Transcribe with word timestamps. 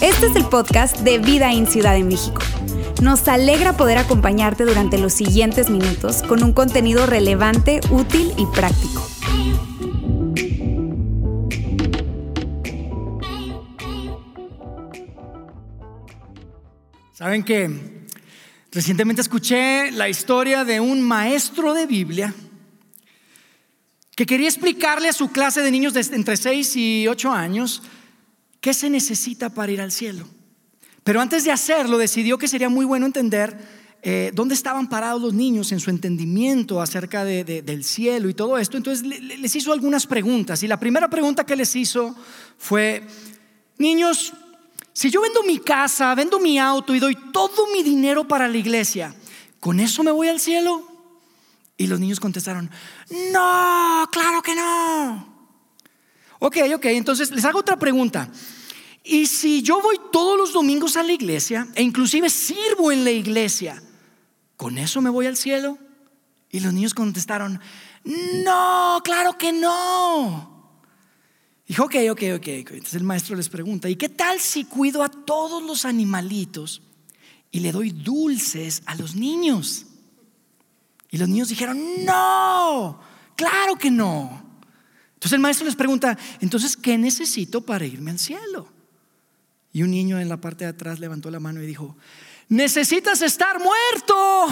Este 0.00 0.26
es 0.26 0.36
el 0.36 0.44
podcast 0.46 0.98
de 1.00 1.18
Vida 1.18 1.52
en 1.52 1.66
Ciudad 1.66 1.94
de 1.94 2.04
México. 2.04 2.40
Nos 3.02 3.26
alegra 3.28 3.76
poder 3.76 3.98
acompañarte 3.98 4.64
durante 4.64 4.98
los 4.98 5.12
siguientes 5.12 5.68
minutos 5.70 6.22
con 6.22 6.42
un 6.42 6.52
contenido 6.52 7.06
relevante, 7.06 7.80
útil 7.90 8.32
y 8.36 8.46
práctico. 8.46 9.06
Saben 17.12 17.42
que 17.42 18.04
recientemente 18.72 19.22
escuché 19.22 19.90
la 19.90 20.08
historia 20.08 20.64
de 20.64 20.80
un 20.80 21.02
maestro 21.02 21.74
de 21.74 21.86
Biblia 21.86 22.34
que 24.16 24.26
quería 24.26 24.48
explicarle 24.48 25.08
a 25.08 25.12
su 25.12 25.28
clase 25.28 25.60
de 25.60 25.70
niños 25.70 25.92
de 25.92 26.00
entre 26.00 26.38
6 26.38 26.76
y 26.76 27.06
8 27.06 27.30
años 27.30 27.82
qué 28.62 28.72
se 28.72 28.88
necesita 28.88 29.50
para 29.50 29.70
ir 29.70 29.80
al 29.80 29.92
cielo. 29.92 30.26
Pero 31.04 31.20
antes 31.20 31.44
de 31.44 31.52
hacerlo, 31.52 31.98
decidió 31.98 32.38
que 32.38 32.48
sería 32.48 32.70
muy 32.70 32.86
bueno 32.86 33.04
entender 33.04 33.56
eh, 34.02 34.32
dónde 34.34 34.54
estaban 34.54 34.88
parados 34.88 35.20
los 35.20 35.34
niños 35.34 35.70
en 35.70 35.80
su 35.80 35.90
entendimiento 35.90 36.80
acerca 36.80 37.24
del 37.24 37.84
cielo 37.84 38.30
y 38.30 38.34
todo 38.34 38.56
esto. 38.56 38.78
Entonces 38.78 39.06
les 39.06 39.54
hizo 39.54 39.72
algunas 39.72 40.06
preguntas. 40.06 40.62
Y 40.62 40.66
la 40.66 40.80
primera 40.80 41.10
pregunta 41.10 41.44
que 41.44 41.54
les 41.54 41.76
hizo 41.76 42.16
fue, 42.56 43.06
niños, 43.76 44.32
si 44.94 45.10
yo 45.10 45.20
vendo 45.20 45.42
mi 45.42 45.58
casa, 45.58 46.14
vendo 46.14 46.40
mi 46.40 46.58
auto 46.58 46.94
y 46.94 47.00
doy 47.00 47.18
todo 47.32 47.66
mi 47.70 47.82
dinero 47.82 48.26
para 48.26 48.48
la 48.48 48.56
iglesia, 48.56 49.14
¿con 49.60 49.78
eso 49.78 50.02
me 50.02 50.10
voy 50.10 50.28
al 50.28 50.40
cielo? 50.40 50.95
Y 51.76 51.86
los 51.86 52.00
niños 52.00 52.20
contestaron, 52.20 52.70
no, 53.32 54.08
claro 54.10 54.42
que 54.42 54.54
no. 54.54 55.36
Ok, 56.38 56.58
ok, 56.74 56.84
entonces 56.86 57.30
les 57.30 57.44
hago 57.44 57.60
otra 57.60 57.78
pregunta. 57.78 58.30
Y 59.04 59.26
si 59.26 59.62
yo 59.62 59.80
voy 59.80 59.96
todos 60.10 60.36
los 60.36 60.52
domingos 60.52 60.96
a 60.96 61.02
la 61.02 61.12
iglesia 61.12 61.68
e 61.74 61.82
inclusive 61.82 62.28
sirvo 62.28 62.90
en 62.90 63.04
la 63.04 63.10
iglesia, 63.10 63.82
¿con 64.56 64.78
eso 64.78 65.00
me 65.00 65.10
voy 65.10 65.26
al 65.26 65.36
cielo? 65.36 65.78
Y 66.50 66.60
los 66.60 66.72
niños 66.72 66.94
contestaron, 66.94 67.60
no, 68.04 69.00
claro 69.04 69.36
que 69.36 69.52
no. 69.52 70.80
Dijo, 71.66 71.84
ok, 71.84 71.94
ok, 72.10 72.22
ok. 72.36 72.48
Entonces 72.48 72.94
el 72.94 73.04
maestro 73.04 73.36
les 73.36 73.48
pregunta, 73.48 73.88
¿y 73.88 73.96
qué 73.96 74.08
tal 74.08 74.40
si 74.40 74.64
cuido 74.64 75.02
a 75.02 75.08
todos 75.08 75.62
los 75.62 75.84
animalitos 75.84 76.82
y 77.50 77.60
le 77.60 77.72
doy 77.72 77.90
dulces 77.90 78.82
a 78.86 78.94
los 78.94 79.14
niños? 79.14 79.86
Y 81.10 81.18
los 81.18 81.28
niños 81.28 81.48
dijeron, 81.48 81.80
no, 82.04 83.00
claro 83.36 83.76
que 83.76 83.90
no. 83.90 84.42
Entonces 85.14 85.32
el 85.32 85.40
maestro 85.40 85.66
les 85.66 85.76
pregunta, 85.76 86.16
entonces, 86.40 86.76
¿qué 86.76 86.98
necesito 86.98 87.60
para 87.60 87.86
irme 87.86 88.10
al 88.10 88.18
cielo? 88.18 88.68
Y 89.72 89.82
un 89.82 89.90
niño 89.90 90.20
en 90.20 90.28
la 90.28 90.40
parte 90.40 90.64
de 90.64 90.70
atrás 90.70 91.00
levantó 91.00 91.30
la 91.30 91.40
mano 91.40 91.62
y 91.62 91.66
dijo, 91.66 91.96
necesitas 92.48 93.22
estar 93.22 93.58
muerto. 93.58 94.46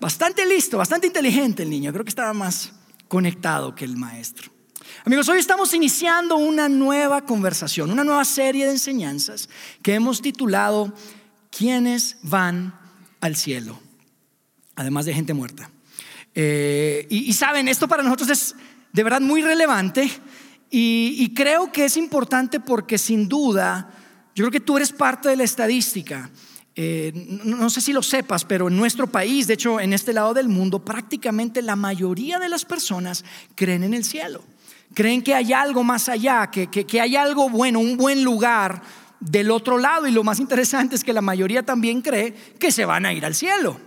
Bastante 0.00 0.46
listo, 0.46 0.78
bastante 0.78 1.06
inteligente 1.06 1.62
el 1.62 1.70
niño. 1.70 1.92
Creo 1.92 2.04
que 2.04 2.10
estaba 2.10 2.32
más 2.32 2.72
conectado 3.08 3.74
que 3.74 3.84
el 3.84 3.96
maestro. 3.96 4.52
Amigos, 5.04 5.28
hoy 5.28 5.38
estamos 5.38 5.72
iniciando 5.74 6.36
una 6.36 6.68
nueva 6.68 7.24
conversación, 7.24 7.90
una 7.90 8.04
nueva 8.04 8.24
serie 8.24 8.66
de 8.66 8.72
enseñanzas 8.72 9.48
que 9.82 9.94
hemos 9.94 10.20
titulado 10.20 10.92
¿Quiénes 11.50 12.16
van 12.22 12.78
al 13.20 13.36
cielo? 13.36 13.85
Además 14.76 15.06
de 15.06 15.14
gente 15.14 15.34
muerta. 15.34 15.70
Eh, 16.34 17.06
y, 17.08 17.32
saben, 17.32 17.66
esto 17.66 17.88
para 17.88 18.02
nosotros 18.02 18.28
es 18.28 18.54
de 18.92 19.02
verdad 19.02 19.22
muy 19.22 19.40
relevante 19.40 20.10
y, 20.70 21.32
creo 21.34 21.72
que 21.72 21.86
es 21.86 21.96
importante 21.96 22.60
porque 22.60 22.98
sin 22.98 23.26
duda, 23.28 23.90
yo 24.34 24.44
creo 24.44 24.50
que 24.50 24.60
tú 24.60 24.76
eres 24.76 24.92
parte 24.92 25.30
de 25.30 25.36
la 25.36 25.44
estadística. 25.44 26.30
Eh, 26.74 27.40
no, 27.44 27.70
sé 27.70 27.80
si 27.80 27.94
lo 27.94 28.02
sepas, 28.02 28.44
pero 28.44 28.68
en 28.68 28.76
nuestro 28.76 29.06
país, 29.06 29.46
de 29.46 29.54
hecho 29.54 29.80
en 29.80 29.94
este 29.94 30.12
lado 30.12 30.34
del 30.34 30.48
mundo, 30.48 30.84
prácticamente 30.84 31.62
la 31.62 31.74
mayoría 31.74 32.38
de 32.38 32.50
las 32.50 32.66
personas 32.66 33.24
creen 33.54 33.84
en 33.84 33.94
el 33.94 34.04
cielo. 34.04 34.44
Creen 34.92 35.22
que 35.22 35.34
hay 35.34 35.54
algo 35.54 35.84
más 35.84 36.10
allá, 36.10 36.50
que, 36.50 36.68
que, 36.68 37.00
hay 37.00 37.16
algo 37.16 37.48
bueno, 37.48 37.80
un 37.80 37.96
buen 37.96 38.22
lugar 38.22 38.82
del 39.20 39.50
otro 39.50 39.78
lado. 39.78 40.06
Y 40.06 40.12
lo 40.12 40.22
más 40.22 40.38
interesante 40.38 40.96
es 40.96 41.04
que 41.04 41.14
la 41.14 41.22
mayoría 41.22 41.62
también 41.62 42.02
cree 42.02 42.34
que 42.58 42.70
se 42.70 42.84
van 42.84 43.06
a 43.06 43.14
ir 43.14 43.24
al 43.24 43.34
cielo. 43.34 43.80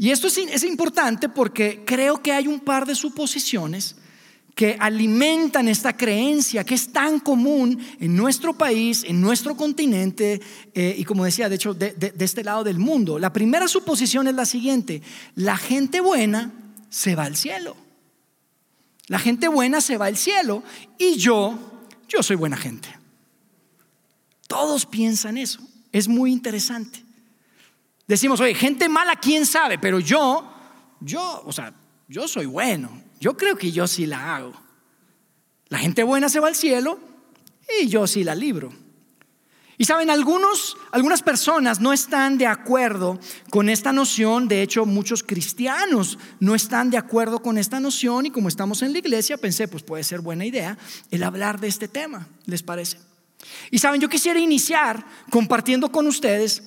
Y 0.00 0.12
esto 0.12 0.28
es, 0.28 0.38
es 0.38 0.64
importante 0.64 1.28
porque 1.28 1.82
creo 1.84 2.22
que 2.22 2.32
hay 2.32 2.46
un 2.46 2.60
par 2.60 2.86
de 2.86 2.94
suposiciones 2.94 3.96
que 4.54 4.74
alimentan 4.80 5.68
esta 5.68 5.94
creencia 5.94 6.64
que 6.64 6.74
es 6.74 6.90
tan 6.90 7.20
común 7.20 7.78
en 8.00 8.16
nuestro 8.16 8.56
país, 8.56 9.04
en 9.06 9.20
nuestro 9.20 9.54
continente 9.58 10.40
eh, 10.72 10.94
y 10.96 11.04
como 11.04 11.26
decía, 11.26 11.50
de 11.50 11.56
hecho, 11.56 11.74
de, 11.74 11.90
de 11.90 12.24
este 12.24 12.42
lado 12.42 12.64
del 12.64 12.78
mundo. 12.78 13.18
La 13.18 13.30
primera 13.30 13.68
suposición 13.68 14.26
es 14.26 14.34
la 14.34 14.46
siguiente, 14.46 15.02
la 15.34 15.58
gente 15.58 16.00
buena 16.00 16.50
se 16.88 17.14
va 17.14 17.24
al 17.24 17.36
cielo. 17.36 17.76
La 19.06 19.18
gente 19.18 19.48
buena 19.48 19.82
se 19.82 19.98
va 19.98 20.06
al 20.06 20.16
cielo 20.16 20.62
y 20.96 21.16
yo, 21.16 21.58
yo 22.08 22.22
soy 22.22 22.36
buena 22.36 22.56
gente. 22.56 22.88
Todos 24.48 24.86
piensan 24.86 25.36
eso. 25.36 25.60
Es 25.92 26.08
muy 26.08 26.32
interesante. 26.32 27.04
Decimos, 28.10 28.40
oye, 28.40 28.54
gente 28.54 28.88
mala, 28.88 29.14
quién 29.14 29.46
sabe, 29.46 29.78
pero 29.78 30.00
yo, 30.00 30.52
yo, 30.98 31.44
o 31.46 31.52
sea, 31.52 31.72
yo 32.08 32.26
soy 32.26 32.44
bueno. 32.44 32.90
Yo 33.20 33.36
creo 33.36 33.54
que 33.54 33.70
yo 33.70 33.86
sí 33.86 34.04
la 34.04 34.34
hago. 34.34 34.52
La 35.68 35.78
gente 35.78 36.02
buena 36.02 36.28
se 36.28 36.40
va 36.40 36.48
al 36.48 36.56
cielo 36.56 36.98
y 37.80 37.86
yo 37.86 38.08
sí 38.08 38.24
la 38.24 38.34
libro. 38.34 38.72
Y 39.78 39.84
saben, 39.84 40.10
algunos, 40.10 40.76
algunas 40.90 41.22
personas 41.22 41.78
no 41.78 41.92
están 41.92 42.36
de 42.36 42.48
acuerdo 42.48 43.20
con 43.48 43.68
esta 43.68 43.92
noción, 43.92 44.48
de 44.48 44.62
hecho 44.62 44.86
muchos 44.86 45.22
cristianos 45.22 46.18
no 46.40 46.56
están 46.56 46.90
de 46.90 46.98
acuerdo 46.98 47.40
con 47.40 47.58
esta 47.58 47.78
noción 47.78 48.26
y 48.26 48.32
como 48.32 48.48
estamos 48.48 48.82
en 48.82 48.92
la 48.92 48.98
iglesia 48.98 49.38
pensé, 49.38 49.68
pues 49.68 49.84
puede 49.84 50.02
ser 50.02 50.20
buena 50.20 50.44
idea 50.44 50.76
el 51.12 51.22
hablar 51.22 51.60
de 51.60 51.68
este 51.68 51.86
tema, 51.86 52.26
¿les 52.46 52.64
parece? 52.64 52.98
Y 53.70 53.78
saben, 53.78 54.00
yo 54.00 54.08
quisiera 54.08 54.40
iniciar 54.40 55.06
compartiendo 55.30 55.92
con 55.92 56.08
ustedes 56.08 56.64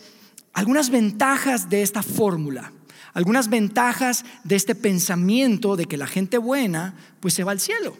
algunas 0.54 0.90
ventajas 0.90 1.70
de 1.70 1.82
esta 1.82 2.04
fórmula 2.04 2.72
algunas 3.14 3.50
ventajas 3.50 4.26
de 4.44 4.56
este 4.56 4.76
pensamiento 4.76 5.76
de 5.76 5.86
que 5.86 5.98
la 5.98 6.08
gente 6.08 6.38
buena 6.38 6.96
pues 7.20 7.34
se 7.34 7.44
va 7.44 7.52
al 7.52 7.60
cielo. 7.60 7.96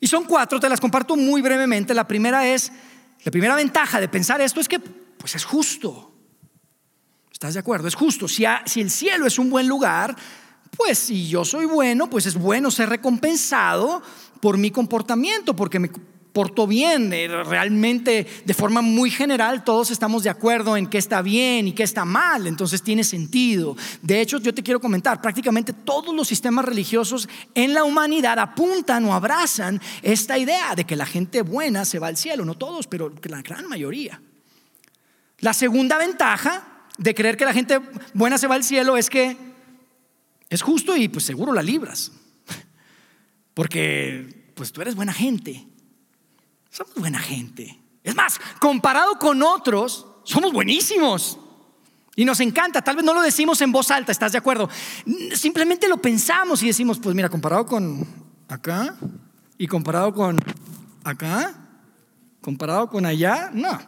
Y 0.00 0.06
son 0.06 0.24
cuatro, 0.24 0.60
te 0.60 0.68
las 0.68 0.80
comparto 0.80 1.16
muy 1.16 1.42
brevemente. 1.42 1.94
La 1.94 2.06
primera 2.06 2.46
es, 2.46 2.70
la 3.24 3.32
primera 3.32 3.56
ventaja 3.56 4.00
de 4.00 4.08
pensar 4.08 4.40
esto 4.40 4.60
es 4.60 4.68
que 4.68 4.78
pues 4.78 5.34
es 5.34 5.44
justo. 5.44 6.12
¿Estás 7.32 7.54
de 7.54 7.60
acuerdo? 7.60 7.88
Es 7.88 7.94
justo. 7.94 8.28
Si, 8.28 8.44
el 8.44 8.90
cielo 8.90 9.26
es 9.26 9.38
un 9.38 9.50
buen 9.50 9.66
lugar, 9.66 10.14
pues 10.76 10.98
si 10.98 11.28
yo 11.28 11.44
soy 11.44 11.64
bueno, 11.64 12.08
pues 12.08 12.26
es 12.26 12.34
bueno 12.34 12.70
ser 12.70 12.88
recompensado 12.88 14.02
por 14.40 14.56
mi 14.56 14.70
comportamiento, 14.70 15.56
porque 15.56 15.78
me 15.78 15.90
portó 16.34 16.66
bien, 16.66 17.12
eh, 17.12 17.28
realmente 17.28 18.26
de 18.44 18.54
forma 18.54 18.82
muy 18.82 19.08
general 19.08 19.62
todos 19.62 19.92
estamos 19.92 20.24
de 20.24 20.30
acuerdo 20.30 20.76
en 20.76 20.88
qué 20.88 20.98
está 20.98 21.22
bien 21.22 21.68
y 21.68 21.72
qué 21.72 21.84
está 21.84 22.04
mal, 22.04 22.48
entonces 22.48 22.82
tiene 22.82 23.04
sentido. 23.04 23.76
De 24.02 24.20
hecho, 24.20 24.38
yo 24.40 24.52
te 24.52 24.64
quiero 24.64 24.80
comentar, 24.80 25.22
prácticamente 25.22 25.72
todos 25.72 26.12
los 26.12 26.26
sistemas 26.26 26.64
religiosos 26.64 27.28
en 27.54 27.72
la 27.72 27.84
humanidad 27.84 28.36
apuntan 28.40 29.04
o 29.04 29.14
abrazan 29.14 29.80
esta 30.02 30.36
idea 30.36 30.74
de 30.74 30.84
que 30.84 30.96
la 30.96 31.06
gente 31.06 31.42
buena 31.42 31.84
se 31.84 32.00
va 32.00 32.08
al 32.08 32.16
cielo, 32.16 32.44
no 32.44 32.56
todos, 32.56 32.88
pero 32.88 33.14
la 33.22 33.40
gran 33.40 33.68
mayoría. 33.68 34.20
La 35.38 35.54
segunda 35.54 35.98
ventaja 35.98 36.88
de 36.98 37.14
creer 37.14 37.36
que 37.36 37.44
la 37.44 37.52
gente 37.52 37.78
buena 38.12 38.38
se 38.38 38.48
va 38.48 38.56
al 38.56 38.64
cielo 38.64 38.96
es 38.96 39.08
que 39.08 39.36
es 40.50 40.62
justo 40.62 40.96
y 40.96 41.06
pues 41.06 41.24
seguro 41.24 41.52
la 41.52 41.62
libras. 41.62 42.10
Porque 43.54 44.50
pues 44.56 44.72
tú 44.72 44.82
eres 44.82 44.96
buena 44.96 45.12
gente. 45.12 45.68
Somos 46.74 46.96
buena 46.96 47.20
gente. 47.20 47.80
Es 48.02 48.16
más, 48.16 48.40
comparado 48.58 49.16
con 49.20 49.44
otros, 49.44 50.08
somos 50.24 50.52
buenísimos. 50.52 51.38
Y 52.16 52.24
nos 52.24 52.40
encanta, 52.40 52.82
tal 52.82 52.96
vez 52.96 53.04
no 53.04 53.14
lo 53.14 53.22
decimos 53.22 53.60
en 53.60 53.70
voz 53.70 53.92
alta, 53.92 54.10
¿estás 54.10 54.32
de 54.32 54.38
acuerdo? 54.38 54.68
Simplemente 55.36 55.86
lo 55.86 55.98
pensamos 55.98 56.64
y 56.64 56.66
decimos, 56.66 56.98
pues 56.98 57.14
mira, 57.14 57.28
comparado 57.28 57.64
con 57.64 58.04
acá 58.48 58.96
y 59.56 59.68
comparado 59.68 60.12
con 60.12 60.36
acá, 61.04 61.54
comparado 62.40 62.90
con 62.90 63.06
allá, 63.06 63.50
no, 63.54 63.78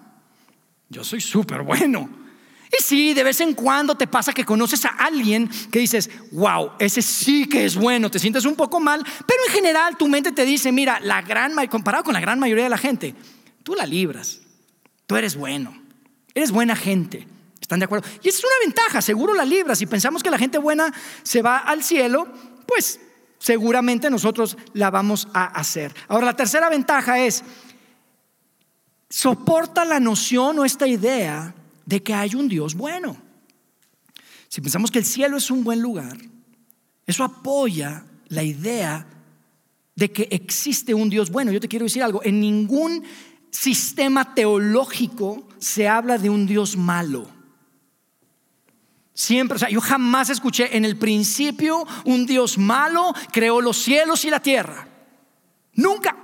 yo 0.89 1.03
soy 1.03 1.21
súper 1.21 1.63
bueno. 1.63 2.09
Y 2.73 2.83
sí, 2.83 3.15
de 3.15 3.23
vez 3.23 3.41
en 3.41 3.55
cuando 3.55 3.95
te 3.95 4.07
pasa 4.07 4.33
que 4.33 4.45
conoces 4.45 4.85
a 4.85 4.89
alguien 4.89 5.49
que 5.71 5.79
dices, 5.79 6.11
wow, 6.33 6.73
ese 6.79 7.03
sí 7.03 7.49
que 7.49 7.65
es 7.65 7.77
bueno, 7.77 8.11
te 8.11 8.19
sientes 8.19 8.45
un 8.45 8.57
poco 8.57 8.81
mal, 8.81 9.05
pero 9.27 9.41
en 9.47 9.53
general 9.53 9.97
tu 9.97 10.09
mente 10.09 10.33
te 10.33 10.45
dice, 10.45 10.73
mira, 10.73 10.99
la 11.01 11.23
gran, 11.23 11.55
comparado 11.69 12.05
con 12.05 12.15
la 12.15 12.21
gran 12.21 12.39
mayoría 12.39 12.65
de 12.65 12.71
la 12.71 12.79
gente, 12.79 13.15
tú 13.63 13.75
la 13.75 13.87
libras, 13.87 14.41
tú 15.07 15.17
eres 15.17 15.37
bueno, 15.37 15.81
eres 16.35 16.51
buena 16.51 16.77
gente. 16.77 17.27
¿Están 17.61 17.81
de 17.81 17.87
acuerdo? 17.87 18.09
Y 18.23 18.29
esa 18.29 18.39
es 18.39 18.45
una 18.45 18.65
ventaja, 18.65 19.03
seguro 19.03 19.35
la 19.35 19.45
libras. 19.45 19.79
Si 19.79 19.87
pensamos 19.87 20.23
que 20.23 20.31
la 20.31 20.39
gente 20.39 20.57
buena 20.59 20.93
se 21.25 21.43
va 21.43 21.59
al 21.59 21.83
cielo, 21.83 22.29
pues 22.65 23.01
seguramente 23.39 24.09
nosotros 24.09 24.57
la 24.73 24.91
vamos 24.91 25.27
a 25.33 25.47
hacer. 25.47 25.93
Ahora, 26.07 26.27
la 26.27 26.37
tercera 26.37 26.69
ventaja 26.69 27.19
es, 27.19 27.43
soporta 29.09 29.85
la 29.85 29.99
noción 29.99 30.61
o 30.61 30.65
esta 30.65 30.87
idea 30.87 31.55
de 31.87 32.03
que 32.03 32.13
hay 32.13 32.35
un 32.35 32.49
Dios 32.49 32.75
bueno. 32.75 33.17
Si 34.49 34.61
pensamos 34.61 34.91
que 34.91 34.99
el 34.99 35.05
cielo 35.07 35.39
es 35.39 35.51
un 35.51 35.65
buen 35.65 35.81
lugar, 35.81 36.19
eso 37.07 37.25
apoya 37.25 38.05
la 38.29 38.43
idea 38.43 39.07
de 39.95 40.13
que 40.13 40.29
existe 40.31 40.93
un 40.93 41.09
Dios 41.09 41.31
bueno. 41.31 41.53
Yo 41.53 41.61
te 41.61 41.69
quiero 41.69 41.85
decir 41.85 42.03
algo, 42.03 42.23
en 42.23 42.41
ningún 42.41 43.05
sistema 43.51 44.35
teológico 44.35 45.49
se 45.59 45.89
habla 45.89 46.19
de 46.19 46.29
un 46.29 46.47
Dios 46.47 46.77
malo. 46.77 47.29
Siempre, 49.15 49.57
o 49.57 49.59
sea, 49.59 49.71
yo 49.71 49.81
jamás 49.81 50.29
escuché 50.29 50.77
en 50.77 50.85
el 50.85 50.99
principio 50.99 51.87
un 52.05 52.27
Dios 52.27 52.59
malo 52.59 53.15
creó 53.33 53.63
los 53.63 53.79
cielos 53.79 54.25
y 54.27 54.31
la 54.31 54.41
tierra. 54.41 54.87
Nunca. 55.73 56.15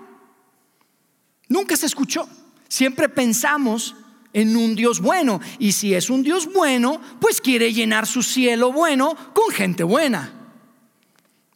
Nunca 1.49 1.77
se 1.77 1.87
escuchó. 1.87 2.29
Siempre 2.69 3.09
pensamos 3.09 3.95
en 4.33 4.57
un 4.57 4.75
Dios 4.75 5.01
bueno. 5.01 5.41
Y 5.59 5.73
si 5.73 5.95
es 5.95 6.11
un 6.11 6.23
Dios 6.23 6.53
bueno, 6.53 7.01
pues 7.21 7.41
quiere 7.41 7.73
llenar 7.73 8.07
su 8.07 8.23
cielo 8.23 8.73
bueno 8.73 9.15
con 9.35 9.51
gente 9.51 9.85
buena. 9.85 10.33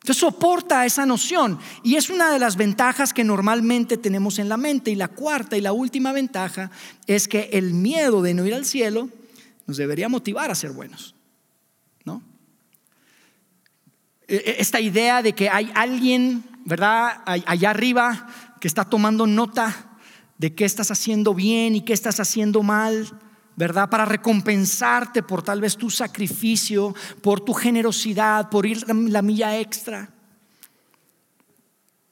Entonces 0.06 0.20
soporta 0.20 0.86
esa 0.86 1.04
noción 1.04 1.58
y 1.82 1.96
es 1.96 2.10
una 2.10 2.30
de 2.30 2.38
las 2.38 2.56
ventajas 2.56 3.12
que 3.12 3.24
normalmente 3.24 3.96
tenemos 3.96 4.38
en 4.38 4.48
la 4.48 4.56
mente. 4.56 4.92
Y 4.92 4.94
la 4.94 5.08
cuarta 5.08 5.56
y 5.56 5.60
la 5.60 5.72
última 5.72 6.12
ventaja 6.12 6.70
es 7.08 7.26
que 7.26 7.50
el 7.52 7.74
miedo 7.74 8.22
de 8.22 8.32
no 8.32 8.46
ir 8.46 8.54
al 8.54 8.64
cielo 8.64 9.08
nos 9.66 9.76
debería 9.78 10.08
motivar 10.08 10.50
a 10.50 10.54
ser 10.54 10.70
buenos. 10.70 11.16
¿No? 12.04 12.22
E, 14.28 14.36
e, 14.36 14.56
esta 14.60 14.78
idea 14.78 15.22
de 15.22 15.32
que 15.32 15.48
hay 15.48 15.72
alguien, 15.74 16.44
¿verdad? 16.64 17.22
Allá 17.26 17.70
arriba 17.70 18.28
que 18.60 18.68
está 18.68 18.84
tomando 18.84 19.26
nota 19.26 19.95
de 20.38 20.54
qué 20.54 20.64
estás 20.64 20.90
haciendo 20.90 21.34
bien 21.34 21.74
y 21.74 21.82
qué 21.82 21.92
estás 21.92 22.20
haciendo 22.20 22.62
mal 22.62 23.18
¿verdad? 23.56 23.88
Para 23.88 24.04
recompensarte 24.04 25.22
por 25.22 25.42
tal 25.42 25.60
vez 25.60 25.76
tu 25.76 25.90
sacrificio, 25.90 26.94
por 27.22 27.40
tu 27.40 27.54
generosidad, 27.54 28.50
por 28.50 28.66
ir 28.66 28.84
la 28.86 29.22
milla 29.22 29.58
extra. 29.58 30.10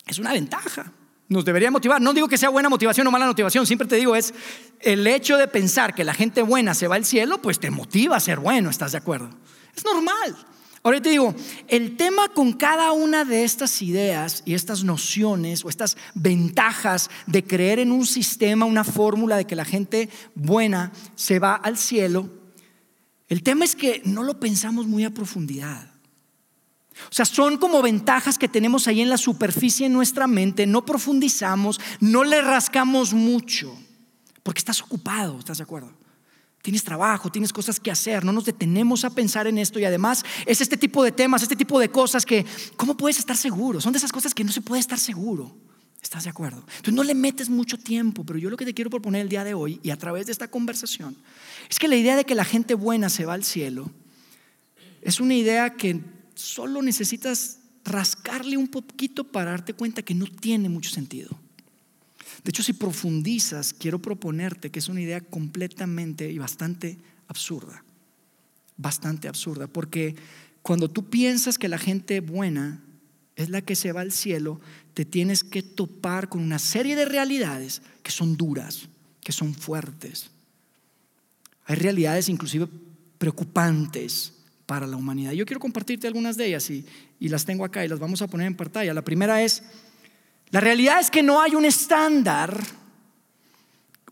Es 0.06 0.18
una 0.18 0.32
ventaja. 0.32 0.90
Nos 1.28 1.44
debería 1.44 1.70
motivar. 1.70 2.00
No 2.00 2.14
digo 2.14 2.28
que 2.28 2.38
sea 2.38 2.48
buena 2.48 2.68
motivación 2.68 3.06
o 3.06 3.10
mala 3.10 3.26
motivación, 3.26 3.66
siempre 3.66 3.86
te 3.86 3.96
digo, 3.96 4.16
es 4.16 4.34
el 4.80 5.06
hecho 5.06 5.36
de 5.36 5.48
pensar 5.48 5.94
que 5.94 6.04
la 6.04 6.14
gente 6.14 6.42
buena 6.42 6.74
se 6.74 6.88
va 6.88 6.96
al 6.96 7.04
cielo, 7.04 7.40
pues 7.40 7.58
te 7.58 7.70
motiva 7.70 8.16
a 8.16 8.20
ser 8.20 8.40
bueno, 8.40 8.70
¿estás 8.70 8.92
de 8.92 8.98
acuerdo? 8.98 9.30
Es 9.74 9.84
normal. 9.84 10.36
Ahora 10.86 11.00
te 11.00 11.08
digo, 11.08 11.34
el 11.66 11.96
tema 11.96 12.28
con 12.28 12.52
cada 12.52 12.92
una 12.92 13.24
de 13.24 13.42
estas 13.42 13.80
ideas 13.80 14.42
y 14.44 14.52
estas 14.52 14.84
nociones 14.84 15.64
o 15.64 15.70
estas 15.70 15.96
ventajas 16.14 17.08
de 17.26 17.42
creer 17.42 17.78
en 17.78 17.90
un 17.90 18.04
sistema, 18.04 18.66
una 18.66 18.84
fórmula 18.84 19.38
de 19.38 19.46
que 19.46 19.56
la 19.56 19.64
gente 19.64 20.10
buena 20.34 20.92
se 21.14 21.38
va 21.38 21.54
al 21.54 21.78
cielo, 21.78 22.28
el 23.30 23.42
tema 23.42 23.64
es 23.64 23.74
que 23.74 24.02
no 24.04 24.22
lo 24.22 24.38
pensamos 24.38 24.86
muy 24.86 25.04
a 25.04 25.10
profundidad. 25.14 25.90
O 27.10 27.12
sea, 27.12 27.24
son 27.24 27.56
como 27.56 27.80
ventajas 27.80 28.36
que 28.36 28.46
tenemos 28.46 28.86
ahí 28.86 29.00
en 29.00 29.08
la 29.08 29.16
superficie 29.16 29.86
en 29.86 29.94
nuestra 29.94 30.26
mente, 30.26 30.66
no 30.66 30.84
profundizamos, 30.84 31.80
no 32.00 32.24
le 32.24 32.42
rascamos 32.42 33.14
mucho, 33.14 33.74
porque 34.42 34.58
estás 34.58 34.82
ocupado, 34.82 35.38
¿estás 35.38 35.56
de 35.56 35.64
acuerdo? 35.64 36.03
Tienes 36.64 36.82
trabajo, 36.82 37.30
tienes 37.30 37.52
cosas 37.52 37.78
que 37.78 37.90
hacer, 37.90 38.24
no 38.24 38.32
nos 38.32 38.46
detenemos 38.46 39.04
a 39.04 39.10
pensar 39.10 39.46
en 39.46 39.58
esto 39.58 39.78
y 39.78 39.84
además 39.84 40.24
es 40.46 40.62
este 40.62 40.78
tipo 40.78 41.04
de 41.04 41.12
temas, 41.12 41.42
este 41.42 41.56
tipo 41.56 41.78
de 41.78 41.90
cosas 41.90 42.24
que, 42.24 42.46
¿cómo 42.78 42.96
puedes 42.96 43.18
estar 43.18 43.36
seguro? 43.36 43.82
Son 43.82 43.92
de 43.92 43.98
esas 43.98 44.10
cosas 44.10 44.32
que 44.32 44.44
no 44.44 44.50
se 44.50 44.62
puede 44.62 44.80
estar 44.80 44.98
seguro. 44.98 45.54
¿Estás 46.02 46.24
de 46.24 46.30
acuerdo? 46.30 46.60
Entonces 46.60 46.94
no 46.94 47.02
le 47.02 47.14
metes 47.14 47.50
mucho 47.50 47.76
tiempo, 47.78 48.24
pero 48.24 48.38
yo 48.38 48.48
lo 48.48 48.56
que 48.56 48.64
te 48.64 48.72
quiero 48.72 48.88
proponer 48.88 49.20
el 49.20 49.28
día 49.28 49.44
de 49.44 49.52
hoy 49.52 49.78
y 49.82 49.90
a 49.90 49.98
través 49.98 50.24
de 50.24 50.32
esta 50.32 50.48
conversación 50.48 51.14
es 51.68 51.78
que 51.78 51.86
la 51.86 51.96
idea 51.96 52.16
de 52.16 52.24
que 52.24 52.34
la 52.34 52.46
gente 52.46 52.72
buena 52.72 53.10
se 53.10 53.26
va 53.26 53.34
al 53.34 53.44
cielo 53.44 53.90
es 55.02 55.20
una 55.20 55.34
idea 55.34 55.74
que 55.74 56.00
solo 56.34 56.80
necesitas 56.80 57.58
rascarle 57.84 58.56
un 58.56 58.68
poquito 58.68 59.24
para 59.24 59.50
darte 59.50 59.74
cuenta 59.74 60.00
que 60.00 60.14
no 60.14 60.24
tiene 60.24 60.70
mucho 60.70 60.88
sentido. 60.88 61.38
De 62.42 62.50
hecho, 62.50 62.62
si 62.62 62.72
profundizas, 62.72 63.72
quiero 63.72 64.00
proponerte 64.00 64.70
que 64.70 64.78
es 64.78 64.88
una 64.88 65.00
idea 65.00 65.20
completamente 65.20 66.30
y 66.30 66.38
bastante 66.38 66.98
absurda. 67.28 67.84
Bastante 68.76 69.28
absurda, 69.28 69.66
porque 69.66 70.16
cuando 70.62 70.90
tú 70.90 71.08
piensas 71.08 71.58
que 71.58 71.68
la 71.68 71.78
gente 71.78 72.20
buena 72.20 72.82
es 73.36 73.50
la 73.50 73.60
que 73.60 73.76
se 73.76 73.92
va 73.92 74.00
al 74.00 74.12
cielo, 74.12 74.60
te 74.94 75.04
tienes 75.04 75.44
que 75.44 75.62
topar 75.62 76.28
con 76.28 76.42
una 76.42 76.58
serie 76.58 76.96
de 76.96 77.04
realidades 77.04 77.82
que 78.02 78.10
son 78.10 78.36
duras, 78.36 78.88
que 79.20 79.32
son 79.32 79.54
fuertes. 79.54 80.30
Hay 81.66 81.76
realidades 81.76 82.28
inclusive 82.28 82.68
preocupantes 83.18 84.32
para 84.66 84.86
la 84.86 84.96
humanidad. 84.96 85.32
Yo 85.32 85.46
quiero 85.46 85.60
compartirte 85.60 86.06
algunas 86.06 86.36
de 86.36 86.46
ellas 86.46 86.70
y, 86.70 86.84
y 87.20 87.28
las 87.28 87.44
tengo 87.44 87.64
acá 87.64 87.84
y 87.84 87.88
las 87.88 87.98
vamos 87.98 88.22
a 88.22 88.26
poner 88.26 88.46
en 88.46 88.56
pantalla. 88.56 88.94
La 88.94 89.04
primera 89.04 89.42
es 89.42 89.62
la 90.50 90.60
realidad 90.60 91.00
es 91.00 91.10
que 91.10 91.22
no 91.22 91.40
hay 91.40 91.54
un 91.54 91.64
estándar 91.64 92.56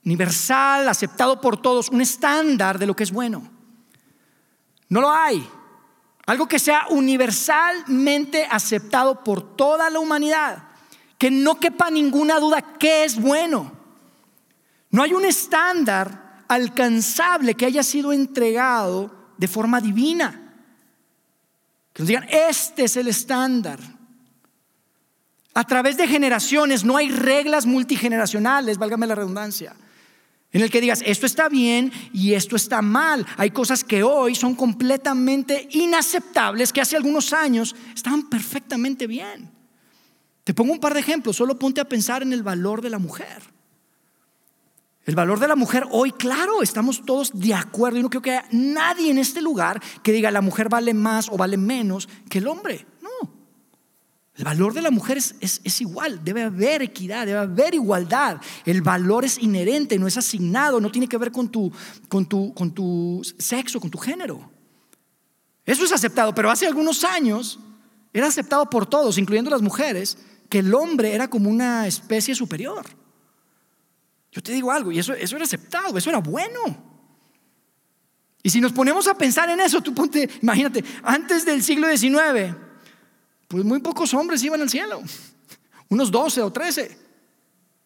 universal, 0.05 0.88
aceptado 0.88 1.40
por 1.40 1.61
todos, 1.61 1.88
un 1.88 2.00
estándar 2.00 2.79
de 2.79 2.87
lo 2.87 2.96
que 2.96 3.05
es 3.05 3.12
bueno. 3.12 3.49
No 4.88 5.00
lo 5.00 5.11
hay. 5.11 5.49
Algo 6.26 6.46
que 6.46 6.58
sea 6.58 6.87
universalmente 6.90 8.46
aceptado 8.50 9.25
por 9.25 9.56
toda 9.56 9.90
la 9.90 9.99
humanidad. 9.99 10.64
Que 11.19 11.31
no 11.31 11.58
quepa 11.58 11.90
ninguna 11.90 12.38
duda 12.40 12.61
que 12.79 13.05
es 13.05 13.20
bueno. 13.20 13.73
No 14.90 15.02
hay 15.02 15.14
un 15.14 15.25
estándar 15.25 16.44
alcanzable 16.49 17.55
que 17.55 17.67
haya 17.67 17.82
sido 17.82 18.12
entregado 18.12 19.11
de 19.38 19.49
forma 19.49 19.81
divina. 19.81 20.55
Que 21.93 22.02
nos 22.02 22.08
digan, 22.08 22.26
este 22.29 22.84
es 22.84 22.96
el 22.96 23.08
estándar. 23.08 23.81
A 25.54 25.64
través 25.64 25.96
de 25.96 26.08
generaciones 26.08 26.84
no 26.84 26.96
hay 26.96 27.10
reglas 27.10 27.66
multigeneracionales, 27.66 28.78
válgame 28.78 29.06
la 29.06 29.14
redundancia, 29.14 29.76
en 30.50 30.60
el 30.60 30.70
que 30.70 30.81
digas, 30.81 31.02
esto 31.04 31.25
está 31.25 31.49
bien 31.49 31.93
y 32.12 32.34
esto 32.34 32.56
está 32.56 32.82
mal. 32.82 33.26
Hay 33.38 33.50
cosas 33.50 33.84
que 33.84 34.02
hoy 34.02 34.34
son 34.34 34.54
completamente 34.54 35.69
inaceptables 35.72 36.72
que 36.72 36.82
hace 36.82 36.96
algunos 36.96 37.32
años 37.32 37.75
estaban 37.94 38.28
perfectamente 38.28 39.06
bien. 39.06 39.50
Te 40.44 40.52
pongo 40.52 40.72
un 40.72 40.81
par 40.81 40.93
de 40.93 41.00
ejemplos, 41.00 41.36
solo 41.36 41.58
ponte 41.58 41.81
a 41.81 41.88
pensar 41.88 42.22
en 42.22 42.32
el 42.32 42.43
valor 42.43 42.82
de 42.82 42.91
la 42.91 42.98
mujer. 42.98 43.43
El 45.05 45.15
valor 45.15 45.41
de 45.41 45.48
la 45.48 45.56
mujer 45.56 45.86
hoy, 45.91 46.12
claro, 46.12 46.62
estamos 46.62 47.05
todos 47.05 47.32
de 47.32 47.55
acuerdo 47.55 47.98
y 47.98 48.03
no 48.03 48.10
creo 48.10 48.22
que 48.22 48.32
haya 48.32 48.46
nadie 48.53 49.10
en 49.10 49.19
este 49.19 49.41
lugar 49.41 49.81
que 50.03 50.12
diga 50.12 50.31
la 50.31 50.43
mujer 50.43 50.69
vale 50.69 50.94
más 50.94 51.29
o 51.29 51.36
vale 51.36 51.56
menos 51.56 52.08
que 52.29 52.38
el 52.38 52.46
hombre. 52.46 52.86
El 54.34 54.44
valor 54.44 54.72
de 54.72 54.81
la 54.81 54.91
mujer 54.91 55.19
es, 55.19 55.81
igual, 55.81 56.24
debe 56.24 56.43
haber 56.43 56.81
equidad, 56.81 57.27
debe 57.27 57.41
haber 57.41 57.74
igualdad. 57.74 58.41
El 58.65 58.81
valor 58.81 59.27
es 59.27 59.39
inherente, 59.39 59.98
no 59.98 60.06
es 60.06 60.17
asignado, 60.17 60.81
no 60.81 60.91
tiene 60.91 61.06
que 61.06 61.19
ver 61.19 61.31
con 61.31 61.51
tu, 61.51 61.70
con 62.08 62.24
tu, 62.24 62.55
con 62.55 62.70
tu 62.72 63.20
sexo, 63.39 63.79
con 63.79 63.91
tu 63.91 63.98
género. 63.98 64.51
Eso 65.67 65.84
es 65.84 65.93
aceptado, 65.93 66.34
pero 66.34 66.51
hace 66.51 66.67
algunos 66.67 67.05
años 67.05 67.60
era 68.12 68.27
aceptado 68.27 68.69
por 68.70 68.86
todos, 68.86 69.19
incluyendo 69.19 69.51
las 69.51 69.62
mujeres, 69.62 70.17
que 70.48 70.60
el 70.60 70.74
hombre 70.74 71.15
era 71.15 71.29
como 71.29 71.51
una 71.51 71.86
especie 71.86 72.34
superior. 72.34 72.86
Yo 74.32 74.43
te 74.43 74.53
digo 74.53 74.72
algo, 74.72 74.91
y 74.91 74.98
eso, 74.98 75.12
eso 75.12 75.36
era 75.36 75.44
aceptado, 75.44 75.98
eso 75.98 76.08
era 76.08 76.20
bueno. 76.20 76.93
Y 78.43 78.48
si 78.48 78.62
nos 78.62 78.72
ponemos 78.72 79.06
a 79.08 79.15
pensar 79.15 79.51
en 79.51 79.60
eso, 79.60 79.82
tú 79.82 79.94
ponte, 79.94 80.29
imagínate, 80.41 80.82
antes 81.03 81.44
del 81.44 81.62
siglo 81.62 81.86
XIX, 81.94 82.56
pues 83.53 83.67
muy 83.67 83.81
pocos 83.81 84.15
hombres 84.15 84.43
iban 84.43 84.63
al 84.63 84.71
cielo, 84.71 85.03
unos 85.91 86.11
12 86.11 86.41
o 86.41 86.51
13. 86.51 86.97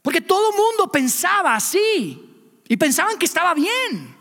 Porque 0.00 0.20
todo 0.20 0.52
mundo 0.52 0.92
pensaba 0.92 1.56
así 1.56 2.22
y 2.68 2.76
pensaban 2.76 3.18
que 3.18 3.26
estaba 3.26 3.52
bien. 3.52 4.14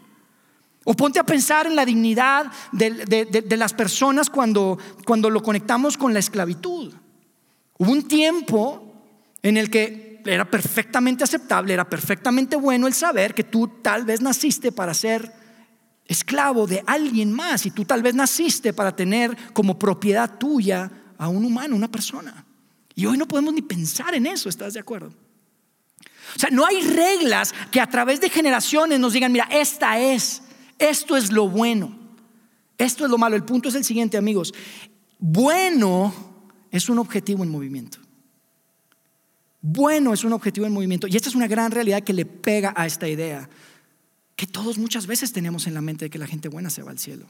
O 0.86 0.96
ponte 0.96 1.20
a 1.20 1.24
pensar 1.24 1.68
en 1.68 1.76
la 1.76 1.86
dignidad 1.86 2.52
de, 2.72 3.46
las 3.58 3.74
personas 3.74 4.32
cuando, 4.32 4.80
cuando 5.06 5.30
lo 5.30 5.44
conectamos 5.44 5.98
con 5.98 6.16
la 6.16 6.20
esclavitud. 6.20 6.92
Hubo 7.78 7.92
un 7.92 8.08
tiempo 8.08 9.04
en 9.44 9.58
el 9.58 9.70
que 9.70 10.24
era 10.26 10.50
perfectamente 10.50 11.24
aceptable, 11.24 11.76
era 11.76 11.88
perfectamente 11.88 12.56
bueno 12.56 12.88
el 12.88 12.96
saber 12.96 13.36
que 13.36 13.44
tú 13.44 13.68
tal 13.84 14.04
vez 14.04 14.20
naciste 14.20 14.72
para 14.72 14.96
ser 14.96 15.32
esclavo 16.08 16.66
de 16.66 16.84
alguien 16.88 17.32
más 17.32 17.68
y 17.68 17.72
tú 17.72 17.86
tal 17.86 18.02
vez 18.02 18.16
naciste 18.16 18.74
para 18.74 18.96
tener 18.96 19.38
como 19.54 19.78
propiedad 19.78 20.40
tuya 20.40 20.92
a 21.18 21.28
un 21.28 21.46
humano, 21.46 21.76
una 21.76 21.92
persona. 21.92 22.46
Y 22.96 23.06
hoy 23.06 23.18
no 23.18 23.28
podemos 23.28 23.54
ni 23.54 23.62
pensar 23.62 24.16
en 24.16 24.26
eso, 24.26 24.50
¿estás 24.50 24.74
de 24.74 24.80
acuerdo? 24.80 25.14
O 26.36 26.40
sea, 26.40 26.50
no 26.50 26.66
hay 26.66 26.82
reglas 26.82 27.54
que 27.72 27.80
a 27.80 27.88
través 27.88 28.20
de 28.20 28.30
generaciones 28.30 29.00
nos 29.00 29.14
digan, 29.14 29.32
mira, 29.32 29.48
esta 29.52 30.00
es, 30.00 30.42
esto 30.80 31.16
es 31.16 31.32
lo 31.32 31.48
bueno, 31.48 31.98
esto 32.78 33.06
es 33.06 33.12
lo 33.12 33.18
malo. 33.18 33.36
El 33.36 33.44
punto 33.44 33.70
es 33.70 33.76
el 33.76 33.84
siguiente, 33.84 34.18
amigos. 34.18 34.54
Bueno 35.20 36.14
es 36.72 36.90
un 36.90 37.00
objetivo 37.00 37.44
en 37.44 37.50
movimiento. 37.50 38.00
Bueno 39.62 40.14
es 40.14 40.24
un 40.24 40.34
objetivo 40.34 40.66
en 40.66 40.74
movimiento. 40.74 41.08
Y 41.08 41.16
esta 41.16 41.30
es 41.30 41.36
una 41.36 41.48
gran 41.48 41.72
realidad 41.72 42.04
que 42.04 42.14
le 42.14 42.26
pega 42.26 42.74
a 42.76 42.86
esta 42.86 43.08
idea 43.08 43.50
que 44.36 44.46
todos 44.46 44.78
muchas 44.78 45.08
veces 45.08 45.32
tenemos 45.32 45.68
en 45.68 45.74
la 45.74 45.82
mente 45.82 46.06
de 46.06 46.10
que 46.10 46.20
la 46.20 46.28
gente 46.28 46.50
buena 46.50 46.70
se 46.70 46.84
va 46.84 46.92
al 46.92 47.00
cielo. 47.00 47.28